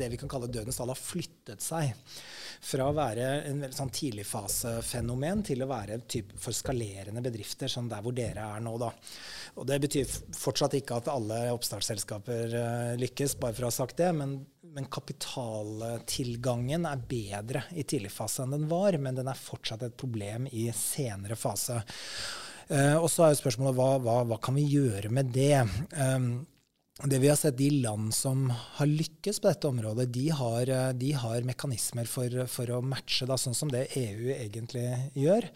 det 0.00 0.08
vi 0.14 0.20
kan 0.20 0.32
kalle 0.32 0.48
dødens 0.48 0.80
dal 0.80 0.94
har 0.94 1.00
flyttet 1.00 1.64
seg. 1.64 1.92
Fra 2.64 2.88
å 2.88 2.96
være 2.96 3.28
en 3.50 3.60
veldig 3.66 3.76
sånn 3.76 3.92
tidligfasefenomen 3.92 5.44
til 5.44 5.66
å 5.66 5.68
være 5.68 6.00
typ 6.08 6.32
for 6.40 6.56
skalerende 6.56 7.20
bedrifter, 7.24 7.68
som 7.68 7.90
der 7.90 8.00
hvor 8.04 8.16
dere 8.16 8.48
er 8.56 8.64
nå. 8.64 8.78
da. 8.80 8.88
Og 9.60 9.68
Det 9.68 9.80
betyr 9.84 10.16
fortsatt 10.38 10.78
ikke 10.80 11.02
at 11.02 11.12
alle 11.12 11.44
oppstartsselskaper 11.52 12.56
uh, 12.56 12.96
lykkes, 13.02 13.36
bare 13.42 13.52
for 13.52 13.68
å 13.68 13.72
ha 13.72 13.78
sagt 13.82 14.00
det. 14.00 14.12
men 14.16 14.38
men 14.74 14.88
kapitaltilgangen 14.90 16.86
er 16.88 17.02
bedre 17.08 17.62
i 17.74 17.84
tidlig 17.86 18.10
fase 18.12 18.42
enn 18.42 18.56
den 18.56 18.66
var, 18.70 18.96
men 18.98 19.14
den 19.14 19.28
er 19.30 19.38
fortsatt 19.38 19.84
et 19.86 19.96
problem 19.98 20.48
i 20.50 20.66
senere 20.74 21.36
fase. 21.38 21.78
Uh, 22.68 22.96
og 22.96 23.10
så 23.12 23.26
er 23.26 23.34
jo 23.34 23.42
spørsmålet 23.42 23.76
hva, 23.76 23.90
hva, 24.02 24.16
hva, 24.26 24.38
kan 24.42 24.56
vi 24.56 24.64
gjøre 24.66 25.10
med 25.12 25.30
det? 25.34 25.60
Um, 25.94 26.46
det 27.02 27.18
vi 27.18 27.28
har 27.28 27.36
sett, 27.36 27.56
De 27.56 27.70
land 27.70 28.14
som 28.14 28.50
har 28.50 28.86
lykkes 28.86 29.40
på 29.40 29.48
dette 29.48 29.66
området, 29.66 30.12
de 30.14 30.28
har, 30.30 30.70
de 30.94 31.08
har 31.12 31.42
mekanismer 31.42 32.06
for, 32.06 32.36
for, 32.46 32.70
å 32.70 32.78
matche, 32.86 33.26
da, 33.26 33.34
sånn 33.34 33.56
som 33.58 33.72
det 33.72 33.88
EU 33.98 34.30
egentlig 34.30 34.84
gjør. 35.18 35.48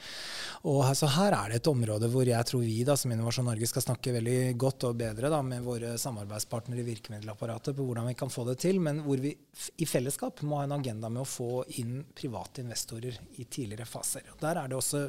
Og 0.67 0.81
altså, 0.89 1.07
Her 1.15 1.37
er 1.39 1.53
det 1.53 1.61
et 1.61 1.71
område 1.71 2.11
hvor 2.11 2.27
jeg 2.27 2.51
tror 2.51 2.67
vi 2.67 2.81
da, 2.83 2.99
som 2.99 3.15
Innovasjon 3.15 3.47
Norge 3.47 3.71
skal 3.71 3.87
snakke 3.87 4.17
veldig 4.19 4.59
godt 4.59 4.89
og 4.91 4.99
bedre 4.99 5.31
da, 5.31 5.39
med 5.47 5.63
våre 5.63 5.95
samarbeidspartnere 6.03 6.83
i 6.83 6.89
virkemiddelapparatet 6.91 7.79
på 7.79 7.87
hvordan 7.87 8.11
vi 8.11 8.19
kan 8.19 8.35
få 8.35 8.49
det 8.51 8.59
til, 8.67 8.83
men 8.83 9.05
hvor 9.07 9.23
vi 9.23 9.37
i 9.79 9.87
fellesskap 9.87 10.43
må 10.43 10.59
ha 10.59 10.67
en 10.67 10.75
agenda 10.81 11.07
med 11.07 11.23
å 11.23 11.33
få 11.39 11.63
inn 11.79 12.01
private 12.19 12.67
investorer 12.67 13.15
i 13.39 13.47
tidligere 13.47 13.87
faser. 13.87 14.27
Der 14.43 14.59
er 14.59 14.67
det 14.67 14.83
også 14.83 15.07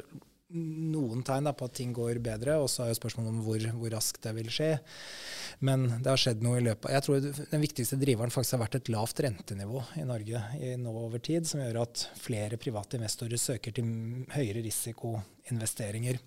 noen 0.50 1.22
tegn 1.26 1.46
da, 1.46 1.52
på 1.56 1.68
at 1.68 1.76
ting 1.78 1.92
går 1.96 2.20
bedre, 2.24 2.56
og 2.60 2.68
så 2.70 2.84
er 2.84 2.92
jo 2.92 2.98
spørsmålet 2.98 3.32
om 3.32 3.40
hvor, 3.46 3.66
hvor, 3.76 3.92
raskt 3.94 4.22
det 4.24 4.34
vil 4.36 4.50
skje. 4.52 4.70
Men 5.66 5.86
det 6.00 6.10
har 6.10 6.20
skjedd 6.20 6.42
noe 6.44 6.60
i 6.60 6.64
løpet 6.64 6.92
Jeg 6.94 7.04
tror 7.04 7.24
den 7.24 7.62
viktigste 7.62 7.98
driveren 8.00 8.32
faktisk 8.32 8.56
har 8.56 8.62
vært 8.64 8.78
et 8.80 8.90
lavt 8.92 9.22
rentenivå 9.26 9.82
i 10.00 10.06
Norge 10.08 10.42
i 10.58 10.72
nå 10.80 10.94
over 11.04 11.22
tid, 11.22 11.48
som 11.48 11.62
gjør 11.62 11.82
at 11.84 12.06
flere 12.20 12.60
private 12.60 12.98
investorer 13.00 13.40
søker 13.40 13.76
til 13.76 13.90
høyere 14.34 14.64
risikoinvesteringer. 15.40 16.18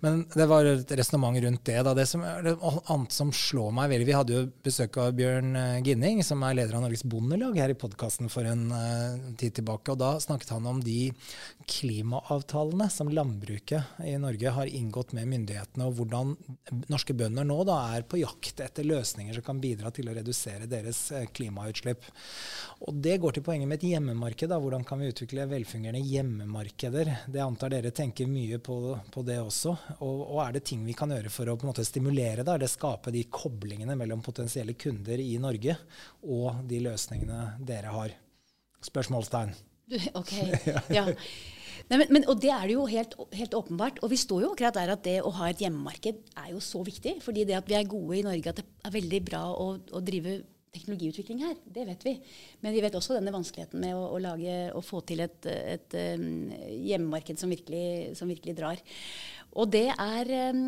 Men 0.00 0.22
det 0.34 0.46
var 0.46 0.64
et 0.64 0.92
resonnement 0.96 1.36
rundt 1.44 1.64
det. 1.66 1.82
Da. 1.82 1.94
Det, 1.94 2.06
som, 2.06 2.22
det 2.22 2.54
annet 2.62 3.12
som 3.12 3.32
slår 3.34 3.72
meg 3.74 3.90
veldig 3.90 4.06
Vi 4.06 4.14
hadde 4.16 4.34
jo 4.34 4.42
besøk 4.64 4.96
av 5.02 5.12
Bjørn 5.18 5.56
eh, 5.58 5.80
Ginning, 5.84 6.22
som 6.24 6.42
er 6.46 6.56
leder 6.56 6.78
av 6.78 6.84
Norges 6.84 7.04
Bondelag, 7.04 7.58
her 7.58 7.72
i 7.72 7.78
podkasten 7.78 8.30
for 8.32 8.46
en 8.48 8.70
uh, 8.72 9.32
tid 9.38 9.58
tilbake. 9.58 9.92
og 9.92 10.00
Da 10.00 10.14
snakket 10.22 10.54
han 10.54 10.68
om 10.70 10.80
de 10.82 11.10
klimaavtalene 11.68 12.88
som 12.90 13.10
landbruket 13.12 14.00
i 14.06 14.14
Norge 14.20 14.54
har 14.56 14.70
inngått 14.70 15.12
med 15.18 15.28
myndighetene, 15.30 15.86
og 15.86 15.98
hvordan 15.98 16.34
norske 16.90 17.14
bønder 17.18 17.46
nå 17.46 17.58
da, 17.68 17.78
er 17.96 18.06
på 18.06 18.22
jakt 18.22 18.62
etter 18.64 18.86
løsninger 18.88 19.36
som 19.36 19.46
kan 19.46 19.60
bidra 19.62 19.92
til 19.94 20.08
å 20.08 20.16
redusere 20.16 20.70
deres 20.70 21.04
uh, 21.14 21.26
klimautslipp. 21.34 22.08
Og 22.86 22.96
Det 23.02 23.18
går 23.22 23.36
til 23.36 23.46
poenget 23.46 23.68
med 23.68 23.82
et 23.82 23.90
hjemmemarked. 23.92 24.48
Da. 24.50 24.58
Hvordan 24.62 24.86
kan 24.86 25.02
vi 25.02 25.12
utvikle 25.12 25.50
velfungerende 25.50 26.02
hjemmemarkeder? 26.06 27.12
Det 27.30 27.44
antar 27.44 27.74
dere 27.76 27.92
tenker 27.94 28.30
mye 28.32 28.58
på, 28.64 28.76
på 29.12 29.24
det 29.26 29.38
også. 29.42 29.74
Og, 30.00 30.22
og, 30.26 30.38
er 30.44 30.56
det 30.56 30.64
ting 30.68 30.82
vi 30.86 30.96
kan 30.98 31.12
gjøre 31.12 31.32
for 31.32 31.50
å 31.50 31.56
på 31.58 31.66
en 31.66 31.72
måte 31.72 31.86
stimulere 31.86 32.42
det? 32.42 32.52
Er 32.54 32.64
det 32.64 32.70
skape 32.72 33.12
de 33.14 33.24
koblingene 33.32 33.96
mellom 33.98 34.24
potensielle 34.24 34.74
kunder 34.74 35.20
i 35.22 35.36
Norge 35.42 35.76
og 36.24 36.64
de 36.68 36.80
løsningene 36.86 37.42
dere 37.60 37.92
har? 37.94 38.16
Spørsmålstegn. 38.82 39.52
Ok, 40.18 40.32
ja. 40.98 41.06
Nei, 41.90 41.98
men, 41.98 42.06
men, 42.14 42.24
og 42.30 42.38
det 42.40 42.50
er 42.54 42.66
det 42.68 42.76
jo 42.76 42.86
helt, 42.88 43.14
helt, 43.34 43.54
åpenbart. 43.58 44.00
Og 44.04 44.12
vi 44.12 44.18
står 44.20 44.44
jo 44.44 44.52
akkurat 44.54 44.78
der 44.78 44.92
at 44.94 45.04
det 45.04 45.18
å 45.24 45.32
ha 45.38 45.50
et 45.50 45.60
hjemmemarked 45.62 46.20
er 46.38 46.52
jo 46.54 46.62
så 46.62 46.82
viktig. 46.86 47.18
fordi 47.24 47.46
det 47.48 47.58
at 47.58 47.68
vi 47.68 47.76
er 47.78 47.88
gode 47.90 48.18
i 48.18 48.24
Norge, 48.26 48.52
at 48.52 48.62
det 48.62 48.66
er 48.86 48.96
veldig 48.96 49.22
bra 49.28 49.42
å, 49.52 49.68
å 49.76 50.04
drive 50.04 50.40
teknologiutvikling 50.72 51.42
her. 51.44 51.56
Det 51.64 51.84
vet 51.88 52.04
vi. 52.06 52.14
Men 52.64 52.74
vi 52.74 52.82
vet 52.84 52.94
også 52.96 53.16
denne 53.18 53.34
vanskeligheten 53.34 53.82
med 53.82 53.96
å, 53.96 54.06
å, 54.14 54.20
lage, 54.22 54.56
å 54.72 54.82
få 54.84 55.02
til 55.08 55.24
et, 55.24 55.48
et 55.48 55.98
um, 56.16 56.48
hjemmemarked 56.88 57.40
som 57.40 57.52
virkelig, 57.52 58.14
som 58.18 58.30
virkelig, 58.32 58.56
drar. 58.58 58.80
Og 59.60 59.68
det 59.72 59.88
er 59.92 60.32
um, 60.54 60.64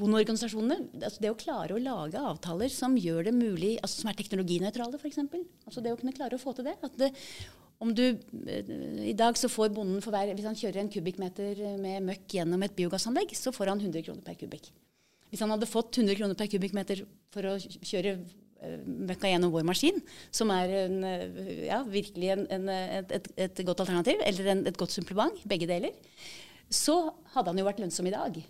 bondeorganisasjonene. 0.00 0.90
Altså 0.98 1.22
det 1.22 1.30
å 1.30 1.38
klare 1.38 1.76
å 1.76 1.82
lage 1.82 2.26
avtaler 2.32 2.72
som 2.74 2.98
gjør 2.98 3.28
det 3.30 3.36
mulig, 3.36 3.76
altså 3.78 4.02
som 4.02 4.10
er 4.10 4.18
teknologinøytrale, 4.18 4.98
f.eks. 5.00 5.22
Altså 5.68 5.84
det 5.84 5.94
å 5.94 6.00
kunne 6.00 6.16
klare 6.16 6.36
å 6.36 6.42
få 6.42 6.56
til 6.56 6.66
det. 6.66 6.76
At 6.82 6.98
det, 6.98 7.12
om 7.80 7.94
du, 7.96 8.04
I 9.06 9.16
dag 9.16 9.38
så 9.40 9.48
får 9.48 9.70
bonden 9.76 10.02
for 10.04 10.12
hver, 10.12 10.34
Hvis 10.34 10.50
han 10.50 10.58
kjører 10.58 10.82
en 10.82 10.92
kubikkmeter 10.92 11.64
med 11.80 12.10
møkk 12.10 12.40
gjennom 12.40 12.66
et 12.66 12.76
biogassanlegg, 12.76 13.32
så 13.38 13.54
får 13.54 13.72
han 13.74 13.86
100 13.86 14.04
kroner 14.08 14.26
per 14.26 14.36
kubikk. 14.40 14.72
Hvis 15.30 15.42
han 15.44 15.52
hadde 15.54 15.68
fått 15.70 15.98
100 15.98 16.18
kroner 16.18 16.38
per 16.38 16.50
kubikkmeter 16.50 17.04
for 17.30 17.46
å 17.46 17.56
kjøre 17.60 18.14
eh, 18.18 18.78
møkka 18.84 19.30
gjennom 19.30 19.52
vår 19.54 19.66
maskin, 19.68 20.00
som 20.34 20.50
er 20.54 20.76
en, 20.84 21.02
eh, 21.06 21.66
ja, 21.68 21.80
virkelig 21.86 22.32
en, 22.34 22.46
en, 22.56 22.70
et, 22.70 23.18
et, 23.20 23.34
et, 23.46 23.66
godt 23.66 23.84
alternativ, 23.86 24.22
eller 24.26 24.54
et 24.56 24.80
godt 24.80 24.94
supplement, 24.94 25.42
begge 25.50 25.68
deler, 25.70 25.94
så 26.70 27.02
hadde 27.34 27.52
han 27.52 27.60
jo 27.60 27.66
vært 27.68 27.82
lønnsom 27.82 28.10
i 28.10 28.14
dag. 28.14 28.40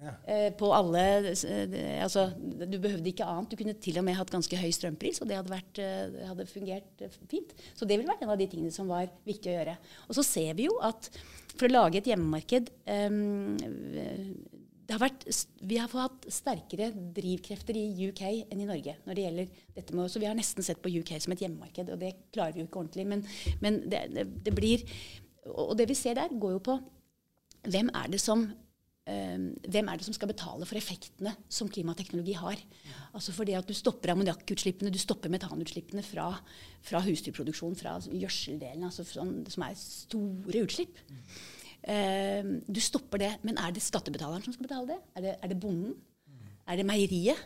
Ja. 0.00 0.14
Eh, 0.32 0.46
på 0.56 0.70
alle 0.72 1.00
altså, 2.00 2.30
Du 2.40 2.78
behøvde 2.80 3.10
ikke 3.10 3.26
annet. 3.28 3.50
Du 3.52 3.58
kunne 3.60 3.74
til 3.84 3.98
og 4.00 4.06
med 4.06 4.16
hatt 4.16 4.30
ganske 4.32 4.56
høy 4.56 4.70
strømpris, 4.72 5.20
og 5.20 5.28
det 5.28 5.36
hadde, 5.36 5.52
vært, 5.52 5.80
hadde 6.24 6.46
fungert 6.48 7.04
fint. 7.28 7.52
Så 7.76 7.84
det 7.84 7.98
ville 7.98 8.08
vært 8.08 8.24
en 8.24 8.32
av 8.32 8.40
de 8.40 8.48
tingene 8.48 8.72
som 8.72 8.88
var 8.88 9.12
viktig 9.28 9.52
å 9.52 9.58
gjøre. 9.58 9.76
Og 10.08 10.16
så 10.16 10.24
ser 10.24 10.56
vi 10.56 10.70
jo 10.70 10.78
at 10.88 11.10
for 11.52 11.68
å 11.68 11.74
lage 11.74 12.00
et 12.00 12.08
hjemmemarked 12.08 12.72
um, 12.88 13.58
har 14.94 15.02
vært, 15.02 15.26
Vi 15.62 15.76
har 15.78 15.92
hatt 15.92 16.26
sterkere 16.32 16.90
drivkrefter 17.16 17.76
i 17.76 18.08
UK 18.08 18.22
enn 18.50 18.60
i 18.60 18.68
Norge. 18.68 18.96
når 19.06 19.14
det 19.14 19.26
gjelder 19.26 19.48
dette 19.74 19.94
med, 19.94 20.10
Så 20.10 20.20
vi 20.20 20.26
har 20.26 20.34
nesten 20.34 20.62
sett 20.62 20.82
på 20.82 20.92
UK 20.92 21.20
som 21.20 21.32
et 21.32 21.40
hjemmemarked, 21.40 21.90
og 21.90 22.00
det 22.00 22.14
klarer 22.32 22.52
vi 22.52 22.60
jo 22.60 22.66
ikke 22.66 22.80
ordentlig. 22.80 23.06
Men, 23.06 23.26
men 23.60 23.80
det, 23.88 24.14
det, 24.14 24.26
det 24.44 24.54
blir 24.54 24.84
Og 25.46 25.76
det 25.76 25.88
vi 25.88 25.94
ser 25.94 26.14
der, 26.14 26.28
går 26.28 26.52
jo 26.52 26.58
på 26.58 26.80
hvem 27.68 27.90
er 27.92 28.08
det 28.08 28.20
som 28.20 28.48
Ehm, 29.10 29.54
hvem 29.64 29.88
er 29.88 29.98
det 29.98 30.06
som 30.06 30.14
skal 30.14 30.28
betale 30.30 30.66
for 30.68 30.78
effektene 30.78 31.32
som 31.48 31.70
klimateknologi 31.72 32.34
har? 32.38 32.60
Altså 33.16 33.32
for 33.32 33.48
det 33.48 33.56
at 33.58 33.68
Du 33.68 33.74
stopper 33.74 34.12
ammoniakkutslippene, 34.12 34.92
du 34.92 34.98
stopper 34.98 35.32
metanutslippene 35.32 36.02
fra, 36.04 36.34
fra 36.82 37.00
husdyrproduksjon, 37.00 37.76
fra 37.76 37.96
gjødseldelen, 38.04 38.84
altså 38.84 39.06
sånn, 39.08 39.46
som 39.48 39.64
er 39.66 39.78
store 39.80 40.64
utslipp. 40.66 41.00
Uh, 41.80 42.58
du 42.68 42.80
stopper 42.84 43.22
det, 43.22 43.32
men 43.46 43.58
er 43.60 43.72
det 43.72 43.84
skattebetaleren 43.84 44.44
som 44.44 44.56
skal 44.56 44.68
betale 44.68 44.92
det? 44.94 45.00
Er 45.16 45.26
det, 45.26 45.38
er 45.40 45.52
det 45.52 45.60
bonden? 45.62 45.96
Er 46.68 46.78
det 46.78 46.86
meieriet? 46.86 47.40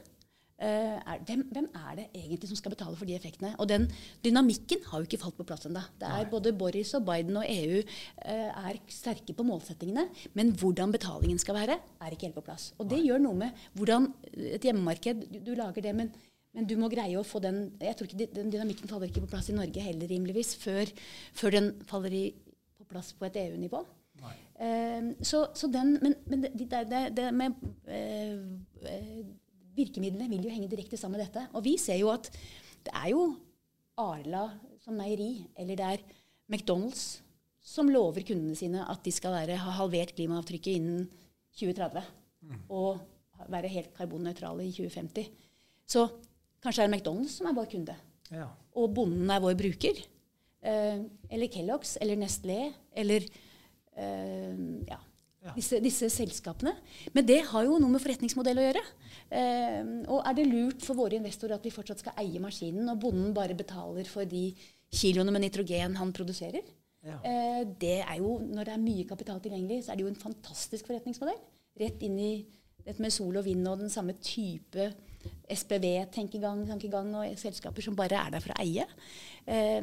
Eh, 0.55 0.99
er, 1.03 1.19
hvem, 1.27 1.41
hvem, 1.51 1.65
er 1.75 1.97
det 1.99 2.05
egentlig 2.15 2.47
som 2.47 2.57
skal 2.57 2.71
betale 2.71 2.95
for 2.97 3.09
de 3.09 3.17
effektene? 3.17 3.51
Og 3.59 3.67
den 3.69 3.89
dynamikken 4.23 4.85
har 4.87 5.01
jo 5.01 5.09
ikke 5.09 5.19
falt 5.25 5.37
på 5.37 5.47
plass 5.49 5.67
ennå. 5.67 5.83
Både 6.31 6.53
Boris 6.55 6.93
og 6.95 7.03
Biden 7.09 7.37
og 7.41 7.49
EU 7.49 7.81
eh, 7.81 8.69
er 8.71 8.79
sterke 8.87 9.35
på 9.35 9.47
målsettingene, 9.47 10.07
men 10.39 10.53
hvordan 10.55 10.95
betalingen 10.95 11.43
skal 11.43 11.59
være, 11.59 11.79
er 12.01 12.15
ikke 12.15 12.29
helt 12.29 12.39
på 12.39 12.47
plass. 12.47 12.69
Og 12.79 12.87
det 12.87 13.01
Nei. 13.01 13.09
gjør 13.09 13.25
noe 13.25 13.41
med 13.43 13.67
hvordan 13.75 14.09
et 14.55 14.63
hjemmemarked 14.63 15.27
du, 15.27 15.41
du 15.43 15.53
lager 15.59 15.89
det, 15.89 15.97
men, 15.99 16.15
men, 16.55 16.71
du 16.71 16.77
må 16.79 16.93
greie 16.93 17.19
å 17.19 17.27
få 17.27 17.43
den 17.43 17.65
jeg 17.83 17.99
tror 17.99 18.09
ikke 18.09 18.31
Den 18.39 18.55
dynamikken 18.55 18.91
faller 18.91 19.11
ikke 19.11 19.25
på 19.27 19.33
plass 19.35 19.51
i 19.51 19.59
Norge 19.59 19.89
heller, 19.89 20.07
rimeligvis, 20.07 20.55
før, 20.63 20.95
før 21.35 21.59
den 21.59 21.73
faller 21.91 22.15
i, 22.15 22.25
på 22.79 22.87
plass 22.95 23.11
på 23.19 23.27
et 23.27 23.43
EU-nivå. 23.43 23.83
Uh, 24.55 25.11
så, 25.27 25.49
så, 25.59 25.67
den, 25.69 25.97
Men, 26.03 26.15
men 26.31 26.45
det, 26.47 26.53
det, 26.91 27.01
det 27.17 27.31
med 27.35 27.57
virkemidlene 29.75 30.29
vil 30.31 30.47
jo 30.47 30.53
henge 30.53 30.71
direkte 30.71 30.99
sammen 31.01 31.19
med 31.19 31.27
dette. 31.27 31.49
Og 31.55 31.65
vi 31.67 31.75
ser 31.81 31.99
jo 32.01 32.13
at 32.13 32.31
det 32.85 32.95
er 32.95 33.11
jo 33.15 33.27
Arla 34.01 34.47
som 34.83 34.97
meieri, 34.99 35.47
eller 35.59 35.79
det 35.79 35.91
er 35.97 36.05
McDonald's 36.51 37.21
som 37.65 37.89
lover 37.89 38.27
kundene 38.29 38.57
sine 38.59 38.83
at 38.91 39.01
de 39.07 39.13
skal 39.15 39.33
være, 39.33 39.57
ha 39.57 39.77
halvert 39.79 40.13
klimaavtrykket 40.17 40.81
innen 40.81 41.07
2030. 41.57 42.03
Mm. 42.45 42.59
Og 42.77 43.01
være 43.51 43.71
helt 43.73 43.95
karbonnøytrale 43.97 44.67
i 44.67 44.75
2050. 44.75 45.31
Så 45.89 46.05
kanskje 46.63 46.85
er 46.85 46.91
det 46.91 46.99
McDonald's 46.99 47.39
som 47.39 47.49
er 47.49 47.57
vår 47.57 47.71
kunde. 47.73 47.97
Ja. 48.35 48.51
Og 48.77 48.93
bonden 48.97 49.31
er 49.33 49.43
vår 49.43 49.57
bruker. 49.59 50.03
Eh, 50.65 51.01
eller 51.31 51.53
Kellogg's 51.53 51.97
eller 52.01 52.21
Nestlé 52.21 52.59
eller 52.97 53.25
eh, 53.25 53.41
ja, 53.95 54.99
disse, 55.53 55.79
disse, 55.85 56.09
selskapene. 56.13 56.73
Men 57.15 57.27
det 57.29 57.43
har 57.51 57.67
jo 57.67 57.77
noe 57.81 57.93
med 57.93 58.03
forretningsmodell 58.03 58.61
å 58.61 58.65
gjøre. 58.65 58.85
Eh, 59.29 59.83
og 60.09 60.23
er 60.25 60.39
det 60.39 60.47
lurt 60.49 60.87
for 60.87 60.99
våre 60.99 61.19
investorer 61.19 61.59
at 61.59 61.67
vi 61.67 61.75
fortsatt 61.75 62.01
skal 62.01 62.17
eie 62.23 62.41
maskinen, 62.43 62.89
og 62.91 63.03
bonden 63.03 63.35
bare 63.37 63.57
betaler 63.59 64.09
for 64.09 64.29
de 64.29 64.49
kiloene 64.95 65.35
med 65.35 65.45
nitrogen 65.45 65.99
han 66.01 66.15
produserer? 66.17 66.65
Ja. 67.05 67.19
Eh, 67.21 67.63
det 67.81 67.99
er 68.01 68.19
jo, 68.19 68.39
Når 68.41 68.65
det 68.65 68.75
er 68.75 68.85
mye 68.85 69.09
kapital 69.09 69.41
tilgjengelig, 69.41 69.85
så 69.85 69.93
er 69.93 69.97
det 69.97 70.07
jo 70.07 70.13
en 70.13 70.23
fantastisk 70.23 70.89
forretningsmodell. 70.89 71.41
Rett 71.81 72.05
inn 72.07 72.19
i 72.19 72.35
dette 72.85 73.01
med 73.03 73.13
sol 73.13 73.37
og 73.37 73.45
vind 73.45 73.67
og 73.69 73.81
den 73.81 73.93
samme 73.93 74.15
type 74.21 74.93
SPV-tenkegang 75.49 77.15
og 77.17 77.39
selskaper 77.41 77.85
som 77.85 77.97
bare 77.97 78.19
er 78.21 78.33
der 78.33 78.45
for 78.45 78.53
å 78.55 78.65
eie. 78.65 78.85
Eh, 79.47 79.81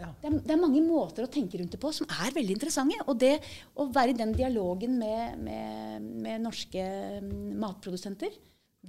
ja. 0.00 0.10
Det, 0.20 0.28
er, 0.28 0.36
det, 0.40 0.54
er, 0.54 0.60
mange 0.60 0.82
måter 0.84 1.26
å 1.26 1.30
tenke 1.32 1.60
rundt 1.60 1.76
det 1.76 1.80
på 1.82 1.92
som 1.94 2.08
er 2.10 2.34
veldig 2.34 2.56
interessante. 2.56 3.00
Og 3.06 3.18
det 3.20 3.36
å 3.76 3.88
være 3.92 4.14
i 4.14 4.18
den 4.18 4.34
dialogen 4.36 4.98
med, 5.00 5.38
med, 5.44 6.10
med 6.26 6.46
norske 6.46 6.84
mm, 7.22 7.56
matprodusenter, 7.60 8.36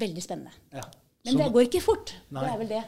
veldig 0.01 0.23
spennende. 0.23 0.55
Ja. 0.73 0.87
Men 1.27 1.41
det 1.43 1.49
går 1.53 1.67
ikke 1.67 1.83
fort. 1.83 2.15
Nei. 2.33 2.45
Det 2.45 2.51
er 2.51 2.61
vel 2.63 2.71
det. 2.71 2.85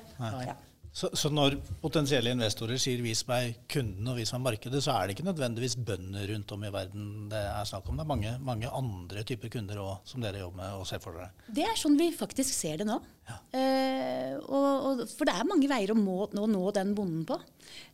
Ja. 0.47 0.55
Så, 0.93 1.09
så, 1.17 1.31
når 1.33 1.55
potensielle 1.81 2.29
investorer 2.35 2.77
sier 2.77 2.99
'vis 3.01 3.23
meg 3.25 3.55
kunden' 3.73 4.09
og 4.11 4.19
'vis 4.19 4.29
meg 4.35 4.43
markedet', 4.45 4.81
så 4.85 4.93
er 4.93 5.07
det 5.07 5.15
ikke 5.15 5.25
nødvendigvis 5.25 5.75
bønder 5.87 6.27
rundt 6.29 6.51
om 6.53 6.65
i 6.67 6.69
verden 6.69 7.07
det 7.31 7.39
er 7.41 7.65
snakk 7.65 7.89
om. 7.89 7.97
Det 7.97 8.03
er 8.03 8.11
mange, 8.11 8.33
mange 8.45 8.69
andre 8.69 9.23
typer 9.25 9.49
kunder 9.55 9.81
også, 9.81 10.11
som 10.11 10.21
dere 10.21 10.43
jobber 10.43 10.61
med 10.61 10.75
og 10.77 10.85
ser 10.85 11.01
for 11.01 11.17
dere. 11.17 11.31
Det 11.49 11.65
er 11.65 11.81
sånn 11.81 11.97
vi 11.97 12.11
faktisk 12.13 12.53
ser 12.53 12.77
det 12.83 12.85
nå. 12.85 12.99
Ja. 13.25 13.39
Eh, 13.57 14.37
og, 14.45 14.69
og, 14.85 15.01
for 15.09 15.25
det 15.25 15.33
er 15.33 15.49
mange 15.49 15.71
veier 15.71 15.95
å, 15.95 15.97
må, 15.97 16.27
å 16.29 16.45
nå 16.45 16.63
den 16.77 16.93
bonden 16.93 17.25
på. 17.25 17.39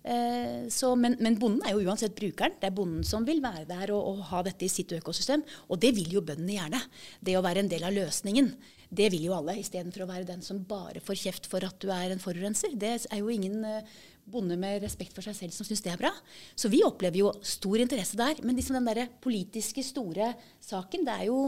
Eh, 0.03 0.67
så, 0.73 0.93
men, 0.99 1.17
men, 1.19 1.37
bonden 1.39 1.63
er 1.67 1.75
jo 1.75 1.85
uansett 1.85 2.15
brukeren. 2.17 2.57
Det 2.59 2.69
er 2.69 2.75
bonden 2.75 3.05
som 3.07 3.27
vil 3.27 3.41
være 3.43 3.67
der 3.69 3.93
og, 3.95 4.13
og 4.13 4.25
ha 4.31 4.43
dette 4.47 4.67
i 4.67 4.71
sitt 4.71 4.93
økosystem. 4.95 5.45
Og 5.69 5.81
det 5.81 5.93
vil 5.97 6.17
jo 6.17 6.25
bøndene 6.25 6.57
gjerne. 6.57 6.83
Det 7.21 7.37
å 7.37 7.45
være 7.45 7.65
en 7.65 7.71
del 7.71 7.87
av 7.87 7.95
løsningen. 7.95 8.53
Det 8.89 9.11
vil 9.13 9.27
jo 9.27 9.35
alle, 9.37 9.59
istedenfor 9.61 10.03
å 10.03 10.09
være 10.09 10.25
den 10.31 10.39
som 10.41 10.63
bare 10.65 11.01
får 11.05 11.19
kjeft 11.21 11.49
for 11.49 11.61
at 11.65 11.77
du 11.81 11.91
er 11.93 12.09
en 12.09 12.21
forurenser. 12.21 12.73
Det 12.73 12.95
er 13.05 13.19
jo 13.19 13.29
ingen 13.29 13.61
eh, 13.67 13.97
bonde 14.29 14.57
med 14.59 14.81
respekt 14.83 15.13
for 15.13 15.25
seg 15.25 15.35
selv 15.37 15.53
som 15.55 15.67
syns 15.67 15.83
det 15.85 15.91
er 15.93 16.01
bra. 16.01 16.11
Så 16.57 16.71
vi 16.73 16.81
opplever 16.85 17.21
jo 17.21 17.31
stor 17.45 17.81
interesse 17.81 18.17
der. 18.19 18.41
Men 18.45 18.57
liksom 18.57 18.79
den 18.79 18.89
der 18.89 19.11
politiske, 19.21 19.83
store 19.85 20.31
saken, 20.63 21.05
det 21.07 21.15
er 21.15 21.27
jo 21.29 21.39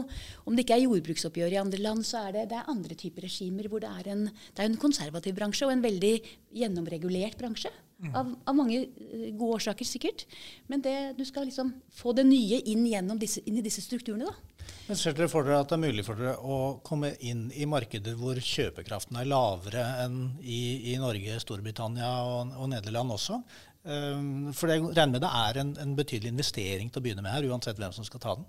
Om 0.46 0.56
det 0.56 0.64
ikke 0.64 0.78
er 0.78 0.86
jordbruksoppgjør 0.86 1.54
i 1.54 1.60
andre 1.60 1.80
land, 1.82 2.06
så 2.06 2.26
er 2.26 2.36
det, 2.36 2.48
det 2.50 2.58
er 2.58 2.70
andre 2.70 2.94
typer 2.98 3.26
regimer 3.26 3.68
hvor 3.70 3.82
det 3.82 3.90
er 3.90 4.12
en, 4.14 4.26
det 4.28 4.62
er 4.62 4.70
en 4.70 4.80
konservativ 4.80 5.34
bransje 5.36 5.66
og 5.66 5.74
en 5.74 5.84
veldig 5.84 6.14
gjennomregulert 6.62 7.38
bransje. 7.38 7.70
Av, 8.10 8.30
av, 8.44 8.56
mange 8.58 8.80
eh, 8.82 9.28
gode 9.30 9.60
årsaker, 9.60 9.86
sikkert. 9.86 10.24
Men 10.66 10.82
det, 10.82 10.94
du 11.18 11.22
skal 11.28 11.46
liksom 11.46 11.70
få 11.94 12.14
det 12.18 12.24
nye 12.26 12.58
inn, 12.72 12.86
disse, 13.20 13.42
inn 13.46 13.60
i 13.60 13.64
disse 13.64 13.84
strukturene. 13.84 14.26
da. 14.26 14.66
Men 14.88 14.98
Ser 14.98 15.14
dere 15.14 15.30
for 15.30 15.46
dere 15.46 15.60
at 15.62 15.70
det 15.70 15.78
er 15.78 15.84
mulig 15.84 16.04
for 16.06 16.18
dere 16.18 16.34
å 16.38 16.78
komme 16.86 17.14
inn 17.22 17.46
i 17.54 17.66
markeder 17.70 18.16
hvor 18.18 18.38
kjøpekraften 18.38 19.18
er 19.20 19.30
lavere 19.30 19.84
enn 20.04 20.18
i, 20.42 20.92
i 20.92 20.96
Norge, 21.00 21.38
Storbritannia 21.42 22.10
og, 22.26 22.56
og 22.58 22.72
Nederland 22.74 23.14
også? 23.14 23.38
Um, 23.82 24.50
for 24.54 24.70
jeg 24.70 24.82
regner 24.84 25.16
med 25.16 25.24
det 25.24 25.30
er 25.34 25.62
en, 25.62 25.72
en 25.82 25.94
betydelig 25.98 26.30
investering 26.30 26.90
til 26.90 27.02
å 27.02 27.06
begynne 27.06 27.24
med 27.24 27.34
her, 27.34 27.48
uansett 27.50 27.78
hvem 27.78 27.94
som 27.94 28.06
skal 28.06 28.22
ta 28.22 28.36
den? 28.38 28.46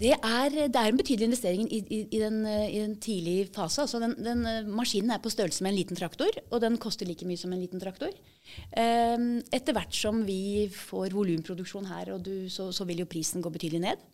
Det 0.00 0.14
er, 0.16 0.54
det 0.72 0.80
er, 0.80 0.86
en 0.88 0.96
betydelig 0.96 1.26
investering 1.28 1.66
i, 1.68 1.82
i, 1.84 1.98
i, 2.08 2.20
den, 2.22 2.38
i 2.48 2.78
den, 2.80 2.94
tidlige 3.04 3.50
fase. 3.52 3.82
Altså 3.84 4.00
den, 4.00 4.14
den, 4.24 4.70
maskinen 4.72 5.12
er 5.12 5.20
på 5.20 5.32
størrelse 5.32 5.60
med 5.64 5.74
en 5.74 5.76
liten 5.76 5.98
traktor, 5.98 6.38
og 6.48 6.62
den 6.64 6.78
koster 6.80 7.08
like 7.08 7.28
mye 7.28 7.36
som 7.36 7.52
en 7.52 7.60
liten 7.60 7.82
traktor. 7.82 8.14
Um, 8.72 9.42
etter 9.52 9.76
hvert 9.76 9.92
som 9.92 10.22
vi 10.24 10.70
får 10.72 11.12
volumproduksjon 11.12 11.90
her, 11.90 12.14
du, 12.16 12.48
så, 12.48 12.70
så, 12.72 12.88
vil 12.88 13.04
jo 13.04 13.10
prisen 13.12 13.44
gå 13.44 13.52
betydelig 13.52 13.82
ned. 13.84 14.08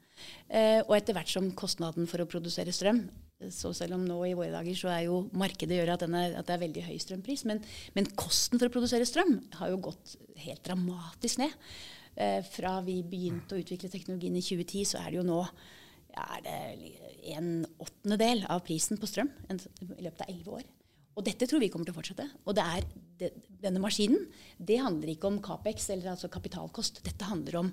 Uh, 0.50 0.82
og 0.88 0.96
etter 0.98 1.14
hvert 1.14 1.30
som 1.30 1.52
kostnaden 1.54 2.10
for 2.10 2.24
å 2.24 2.28
produsere 2.34 2.74
strøm 2.74 3.04
så 3.52 3.68
selv 3.76 3.98
om 3.98 4.04
nå 4.06 4.16
i 4.24 4.36
våre 4.36 4.48
dager 4.54 4.76
så 4.78 4.88
er 4.88 5.02
jo 5.06 5.18
markedet 5.36 5.76
gjør 5.76 5.92
at, 5.92 6.04
er, 6.08 6.38
at 6.40 6.46
det 6.48 6.54
er 6.54 6.62
veldig 6.62 6.84
høy 6.86 6.94
strømpris, 7.02 7.44
men, 7.48 7.60
men 7.92 8.08
kosten 8.16 8.56
for 8.56 8.70
å 8.70 8.72
produsere 8.72 9.04
strøm 9.08 9.34
har 9.58 9.74
jo 9.74 9.82
gått 9.90 10.14
helt 10.40 10.62
dramatisk 10.64 11.42
ned. 11.42 11.52
Eh, 12.16 12.40
fra 12.48 12.78
vi 12.80 13.02
begynte 13.04 13.56
å 13.56 13.60
utvikle 13.60 13.92
teknologien 13.92 14.38
i 14.38 14.44
2010, 14.44 14.88
så 14.88 15.02
er 15.02 15.10
det 15.10 15.18
jo 15.20 15.26
nå 15.28 15.42
er 16.16 16.42
det 16.44 16.56
en 17.36 17.50
åttendedel 17.82 18.44
av 18.52 18.62
prisen 18.66 19.00
på 19.00 19.08
strøm 19.10 19.30
i 19.52 20.04
løpet 20.04 20.24
av 20.24 20.30
elleve 20.30 20.58
år. 20.60 20.66
Og 21.16 21.24
dette 21.24 21.48
tror 21.48 21.62
vi 21.62 21.70
kommer 21.72 21.88
til 21.88 21.94
å 21.94 21.98
fortsette. 21.98 22.26
Og 22.44 22.58
er, 22.60 22.84
det, 23.20 23.32
denne 23.62 23.80
maskinen 23.80 24.26
det 24.58 24.82
handler 24.82 25.14
ikke 25.14 25.30
om 25.30 25.38
Capex, 25.44 25.88
eller 25.94 26.12
altså 26.12 26.28
kapitalkost. 26.32 27.00
Dette 27.06 27.28
handler 27.28 27.60
om 27.62 27.70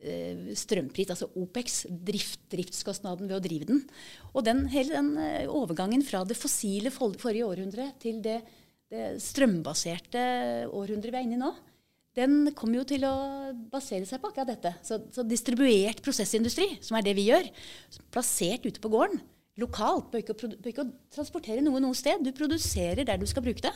eh, 0.00 0.48
strømpris, 0.56 1.12
altså 1.12 1.28
OPEX, 1.36 1.82
drift, 2.08 2.46
driftskostnaden 2.52 3.28
ved 3.28 3.36
å 3.36 3.44
drive 3.44 3.68
den. 3.68 3.84
Og 4.32 4.46
den, 4.48 4.64
hele 4.72 4.96
den 4.96 5.12
eh, 5.20 5.44
overgangen 5.44 6.04
fra 6.06 6.24
det 6.24 6.38
fossile 6.40 6.92
forrige 6.94 7.48
århundre 7.48 7.90
til 8.00 8.22
det, 8.24 8.40
det 8.90 9.12
strømbaserte 9.22 10.22
århundret 10.72 11.12
vi 11.12 11.20
er 11.20 11.28
inne 11.28 11.36
i 11.36 11.42
nå, 11.44 11.52
den 12.20 12.52
kommer 12.56 12.80
jo 12.80 12.86
til 12.92 13.04
å 13.08 13.14
basere 13.72 14.06
seg 14.08 14.20
på 14.22 14.30
akkurat 14.30 14.52
dette. 14.52 14.72
Så, 14.86 15.00
så, 15.14 15.24
distribuert 15.26 16.02
prosessindustri, 16.04 16.66
som 16.84 16.98
er 16.98 17.06
det 17.06 17.16
vi 17.18 17.28
gjør, 17.30 17.48
plassert 18.12 18.66
ute 18.66 18.82
på 18.82 18.92
gården, 18.92 19.22
lokalt, 19.60 20.10
bør 20.12 20.22
ikke, 20.22 20.36
bør 20.56 20.72
ikke 20.72 20.86
transportere 21.14 21.64
noe 21.64 21.82
noe 21.82 21.96
sted. 21.98 22.22
Du 22.24 22.32
produserer 22.36 23.04
der 23.08 23.20
du 23.20 23.26
skal 23.28 23.44
bruke 23.44 23.64
det. 23.66 23.74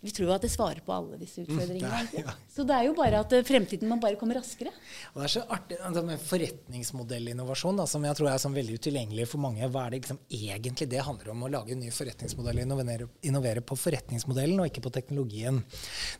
Vi 0.00 0.12
tror 0.14 0.30
jo 0.30 0.34
at 0.34 0.44
det 0.44 0.50
svarer 0.52 0.80
på 0.84 0.94
alle 0.94 1.18
disse 1.20 1.42
utfordringene. 1.44 2.02
Mm, 2.06 2.22
ja. 2.22 2.34
Så 2.50 2.64
det 2.68 2.76
er 2.76 2.86
jo 2.88 2.94
bare 2.96 3.20
at 3.20 3.34
eh, 3.36 3.44
fremtiden 3.46 3.90
må 3.90 3.98
bare 4.00 4.16
komme 4.20 4.36
raskere. 4.36 4.72
Og 5.12 5.20
det 5.20 5.26
er 5.26 5.34
så 5.34 5.42
artig 5.52 5.78
altså 5.84 6.02
med 6.06 6.22
forretningsmodellinnovasjon, 6.24 7.80
da, 7.82 7.86
som 7.90 8.06
jeg 8.06 8.18
tror 8.18 8.30
er 8.30 8.40
sånn 8.42 8.56
veldig 8.56 8.78
utilgjengelig 8.80 9.26
for 9.30 9.42
mange. 9.44 9.68
Hva 9.68 9.86
er 9.86 9.94
det 9.94 10.00
liksom 10.00 10.20
egentlig 10.40 10.88
det 10.92 11.04
handler 11.04 11.32
om? 11.34 11.44
Å 11.44 11.52
lage 11.52 11.74
en 11.74 11.82
ny 11.84 11.92
forretningsmodell 11.94 12.62
og 12.62 12.64
innovere, 12.64 13.08
innovere 13.28 13.64
på 13.66 13.78
forretningsmodellen 13.80 14.62
og 14.62 14.70
ikke 14.70 14.84
på 14.86 14.94
teknologien. 14.96 15.60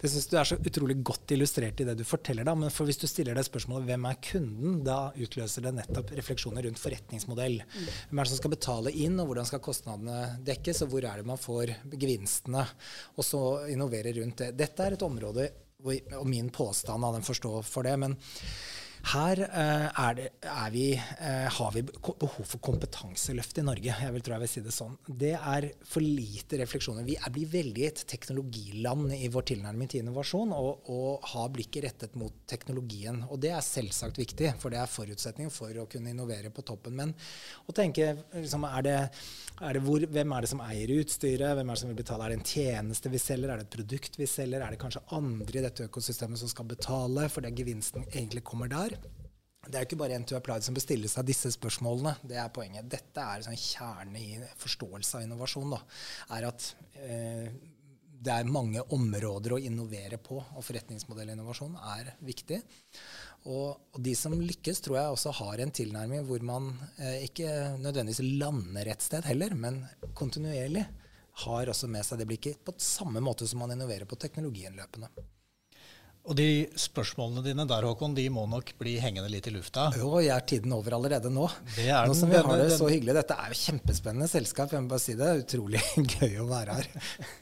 Det 0.03 0.12
syns 0.12 0.29
du 0.31 0.37
er 0.40 0.51
så 0.53 0.61
utrolig 0.61 0.99
godt 1.07 1.35
illustrert 1.37 1.81
i 1.81 1.88
det 1.88 1.97
du 1.99 2.05
forteller. 2.05 2.45
da, 2.45 2.55
Men 2.59 2.75
for 2.75 2.88
hvis 2.88 3.01
du 3.01 3.09
stiller 3.09 3.38
deg 3.38 3.49
spørsmålet 3.49 3.88
hvem 3.88 4.09
er 4.11 4.21
kunden, 4.29 4.81
da 4.85 5.01
utløser 5.16 5.64
det 5.66 5.75
nettopp 5.79 6.12
refleksjoner 6.21 6.69
rundt 6.69 6.83
forretningsmodell. 6.83 7.61
Hvem 7.71 8.21
er 8.21 8.29
det 8.29 8.35
som 8.35 8.43
skal 8.43 8.55
betale 8.55 8.93
inn, 8.93 9.16
og 9.23 9.31
hvordan 9.31 9.49
skal 9.49 9.64
kostnadene 9.64 10.21
dekkes, 10.45 10.85
og 10.85 10.93
hvor 10.93 11.09
er 11.09 11.21
det 11.21 11.29
man 11.29 11.40
får 11.40 11.75
gevinstene? 11.95 12.66
Og 13.16 13.27
så 13.27 13.43
innovere 13.72 14.12
rundt 14.18 14.44
det. 14.44 14.52
Dette 14.59 14.87
er 14.87 14.96
et 14.96 15.06
område 15.06 15.48
og 15.80 16.26
min 16.28 16.50
påstand 16.52 17.04
av 17.04 17.16
den 17.16 17.24
forstår 17.24 17.64
for 17.64 17.87
det, 17.87 17.96
men 18.02 18.16
her 19.09 19.41
eh, 19.41 20.15
det, 20.17 20.29
vi, 20.71 20.93
eh, 20.95 21.49
har 21.53 21.73
vi 21.73 21.83
behov 21.83 22.45
for 22.45 22.61
kompetanseløft 22.63 23.59
i 23.59 23.65
Norge. 23.65 23.95
Jeg 24.05 24.15
vil 24.15 24.25
tro 24.25 24.37
jeg 24.37 24.45
vil 24.45 24.53
si 24.53 24.63
Det 24.65 24.75
sånn. 24.75 24.97
Det 25.07 25.33
er 25.35 25.67
for 25.89 26.05
lite 26.05 26.61
refleksjoner. 26.61 27.07
Vi 27.09 27.17
er, 27.17 27.33
blir 27.33 27.49
veldig 27.51 27.87
et 27.87 28.03
teknologiland 28.11 29.15
i 29.17 29.31
vår 29.33 29.49
tilnærming 29.53 29.91
til 29.91 30.05
innovasjon, 30.05 30.53
og, 30.55 30.91
og 30.93 31.29
har 31.33 31.49
blikket 31.55 31.87
rettet 31.87 32.19
mot 32.21 32.35
teknologien. 32.51 33.23
Og 33.31 33.41
det 33.43 33.55
er 33.57 33.65
selvsagt 33.65 34.21
viktig, 34.21 34.53
for 34.61 34.73
det 34.73 34.83
er 34.83 34.91
forutsetningen 34.91 35.55
for 35.55 35.75
å 35.81 35.89
kunne 35.91 36.13
innovere 36.13 36.53
på 36.53 36.65
toppen. 36.67 36.97
Men 37.01 37.15
å 37.67 37.77
tenke 37.77 38.13
liksom, 38.37 38.69
er 38.69 38.87
det, 38.87 38.99
er 39.61 39.77
det 39.77 39.85
hvor, 39.87 40.07
Hvem 40.11 40.33
er 40.35 40.45
det 40.45 40.51
som 40.51 40.63
eier 40.65 40.93
utstyret? 40.99 41.57
Hvem 41.57 41.69
er 41.69 41.77
det 41.77 41.83
som 41.83 41.91
vil 41.91 42.01
betale? 42.03 42.27
Er 42.27 42.35
det 42.35 42.41
en 42.41 42.49
tjeneste 42.49 43.13
vi 43.13 43.21
selger? 43.23 43.53
Er 43.53 43.61
det 43.61 43.69
et 43.69 43.77
produkt 43.79 44.21
vi 44.21 44.29
selger? 44.29 44.65
Er 44.65 44.75
det 44.75 44.81
kanskje 44.83 45.05
andre 45.17 45.61
i 45.61 45.65
dette 45.65 45.87
økosystemet 45.89 46.41
som 46.41 46.51
skal 46.51 46.69
betale 46.71 47.29
fordi 47.33 47.53
gevinsten 47.61 48.07
egentlig 48.11 48.45
kommer 48.47 48.71
der? 48.71 48.89
Det 48.90 49.76
er 49.76 49.85
jo 49.85 49.88
ikke 49.90 50.00
bare 50.00 50.18
NTU 50.18 50.35
Applied 50.38 50.64
som 50.66 50.74
bestiller 50.74 51.11
seg 51.11 51.26
disse 51.29 51.53
spørsmålene. 51.55 52.16
Det 52.26 52.38
er 52.40 52.53
poenget. 52.55 52.88
Dette 52.90 53.22
er 53.22 53.44
sånn 53.44 53.59
kjerne 53.61 54.22
i 54.22 54.38
forståelse 54.59 55.18
av 55.18 55.26
innovasjon. 55.26 55.74
Da, 55.76 55.81
er 56.37 56.46
at 56.48 56.70
eh, 57.05 57.50
det 58.20 58.33
er 58.35 58.53
mange 58.53 58.83
områder 58.92 59.55
å 59.57 59.61
innovere 59.62 60.18
på, 60.20 60.37
og 60.40 60.64
forretningsmodellinnovasjon 60.64 61.76
er 61.94 62.12
viktig. 62.24 62.59
Og, 63.48 63.79
og 63.94 64.00
de 64.05 64.12
som 64.18 64.37
lykkes, 64.37 64.83
tror 64.85 64.98
jeg 64.98 65.14
også 65.14 65.33
har 65.38 65.62
en 65.62 65.72
tilnærming 65.72 66.26
hvor 66.29 66.44
man 66.44 66.72
eh, 66.98 67.24
ikke 67.29 67.79
nødvendigvis 67.81 68.24
lander 68.42 68.92
et 68.92 69.05
sted 69.05 69.29
heller, 69.29 69.57
men 69.57 69.81
kontinuerlig 70.18 70.85
har 71.46 71.72
også 71.72 71.88
med 71.88 72.05
seg 72.05 72.20
det 72.20 72.29
blikket 72.29 72.64
på 72.66 72.74
samme 72.81 73.22
måte 73.24 73.48
som 73.48 73.62
man 73.62 73.72
innoverer 73.72 74.09
på 74.09 74.18
teknologien 74.20 74.76
løpende. 74.76 75.09
Og 76.31 76.37
de 76.38 76.47
spørsmålene 76.79 77.43
dine 77.43 77.64
der, 77.66 77.83
Håkon, 77.88 78.12
de 78.14 78.29
må 78.31 78.45
nok 78.47 78.69
bli 78.79 78.93
hengende 79.03 79.27
litt 79.33 79.49
i 79.51 79.53
lufta. 79.55 79.88
Jo, 79.99 80.12
jeg 80.23 80.31
er 80.31 80.45
tiden 80.47 80.71
over 80.77 80.95
allerede 81.01 81.33
nå. 81.35 81.49
Det 81.75 81.88
er 81.90 82.07
nå 82.07 82.14
som 82.14 82.31
vi 82.31 82.38
har 82.38 82.61
det 82.61 82.69
så 82.77 82.87
hyggelig. 82.87 83.16
Dette 83.19 83.35
er 83.35 83.51
jo 83.51 83.59
kjempespennende 83.59 84.31
selskap. 84.31 84.71
Jeg 84.71 84.85
må 84.85 84.93
bare 84.93 85.03
si 85.03 85.16
det. 85.19 85.31
Utrolig 85.43 85.83
gøy 86.14 86.38
å 86.45 86.51
være 86.51 86.79
her. 86.79 86.90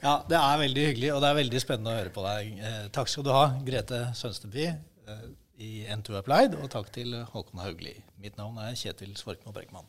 Ja, 0.00 0.16
det 0.26 0.34
er 0.34 0.56
veldig 0.58 0.86
hyggelig, 0.88 1.10
og 1.14 1.20
det 1.22 1.28
er 1.28 1.36
veldig 1.38 1.60
spennende 1.62 1.92
å 1.92 1.98
høre 2.00 2.10
på 2.14 2.24
deg. 2.24 2.48
Eh, 2.66 2.80
takk 2.90 3.12
skal 3.12 3.26
du 3.26 3.30
ha, 3.30 3.44
Grete 3.62 4.00
Sønsteby 4.18 4.64
eh, 4.66 5.22
i 5.62 5.70
N2 5.94 6.18
Applied, 6.18 6.58
og 6.58 6.66
takk 6.74 6.90
til 6.96 7.14
Håkon 7.30 7.62
Haugli. 7.62 7.94
Mitt 8.18 8.40
navn 8.40 8.58
er 8.64 8.74
Kjetil 8.74 9.14
Svorkmo 9.20 9.54
Brekman. 9.54 9.86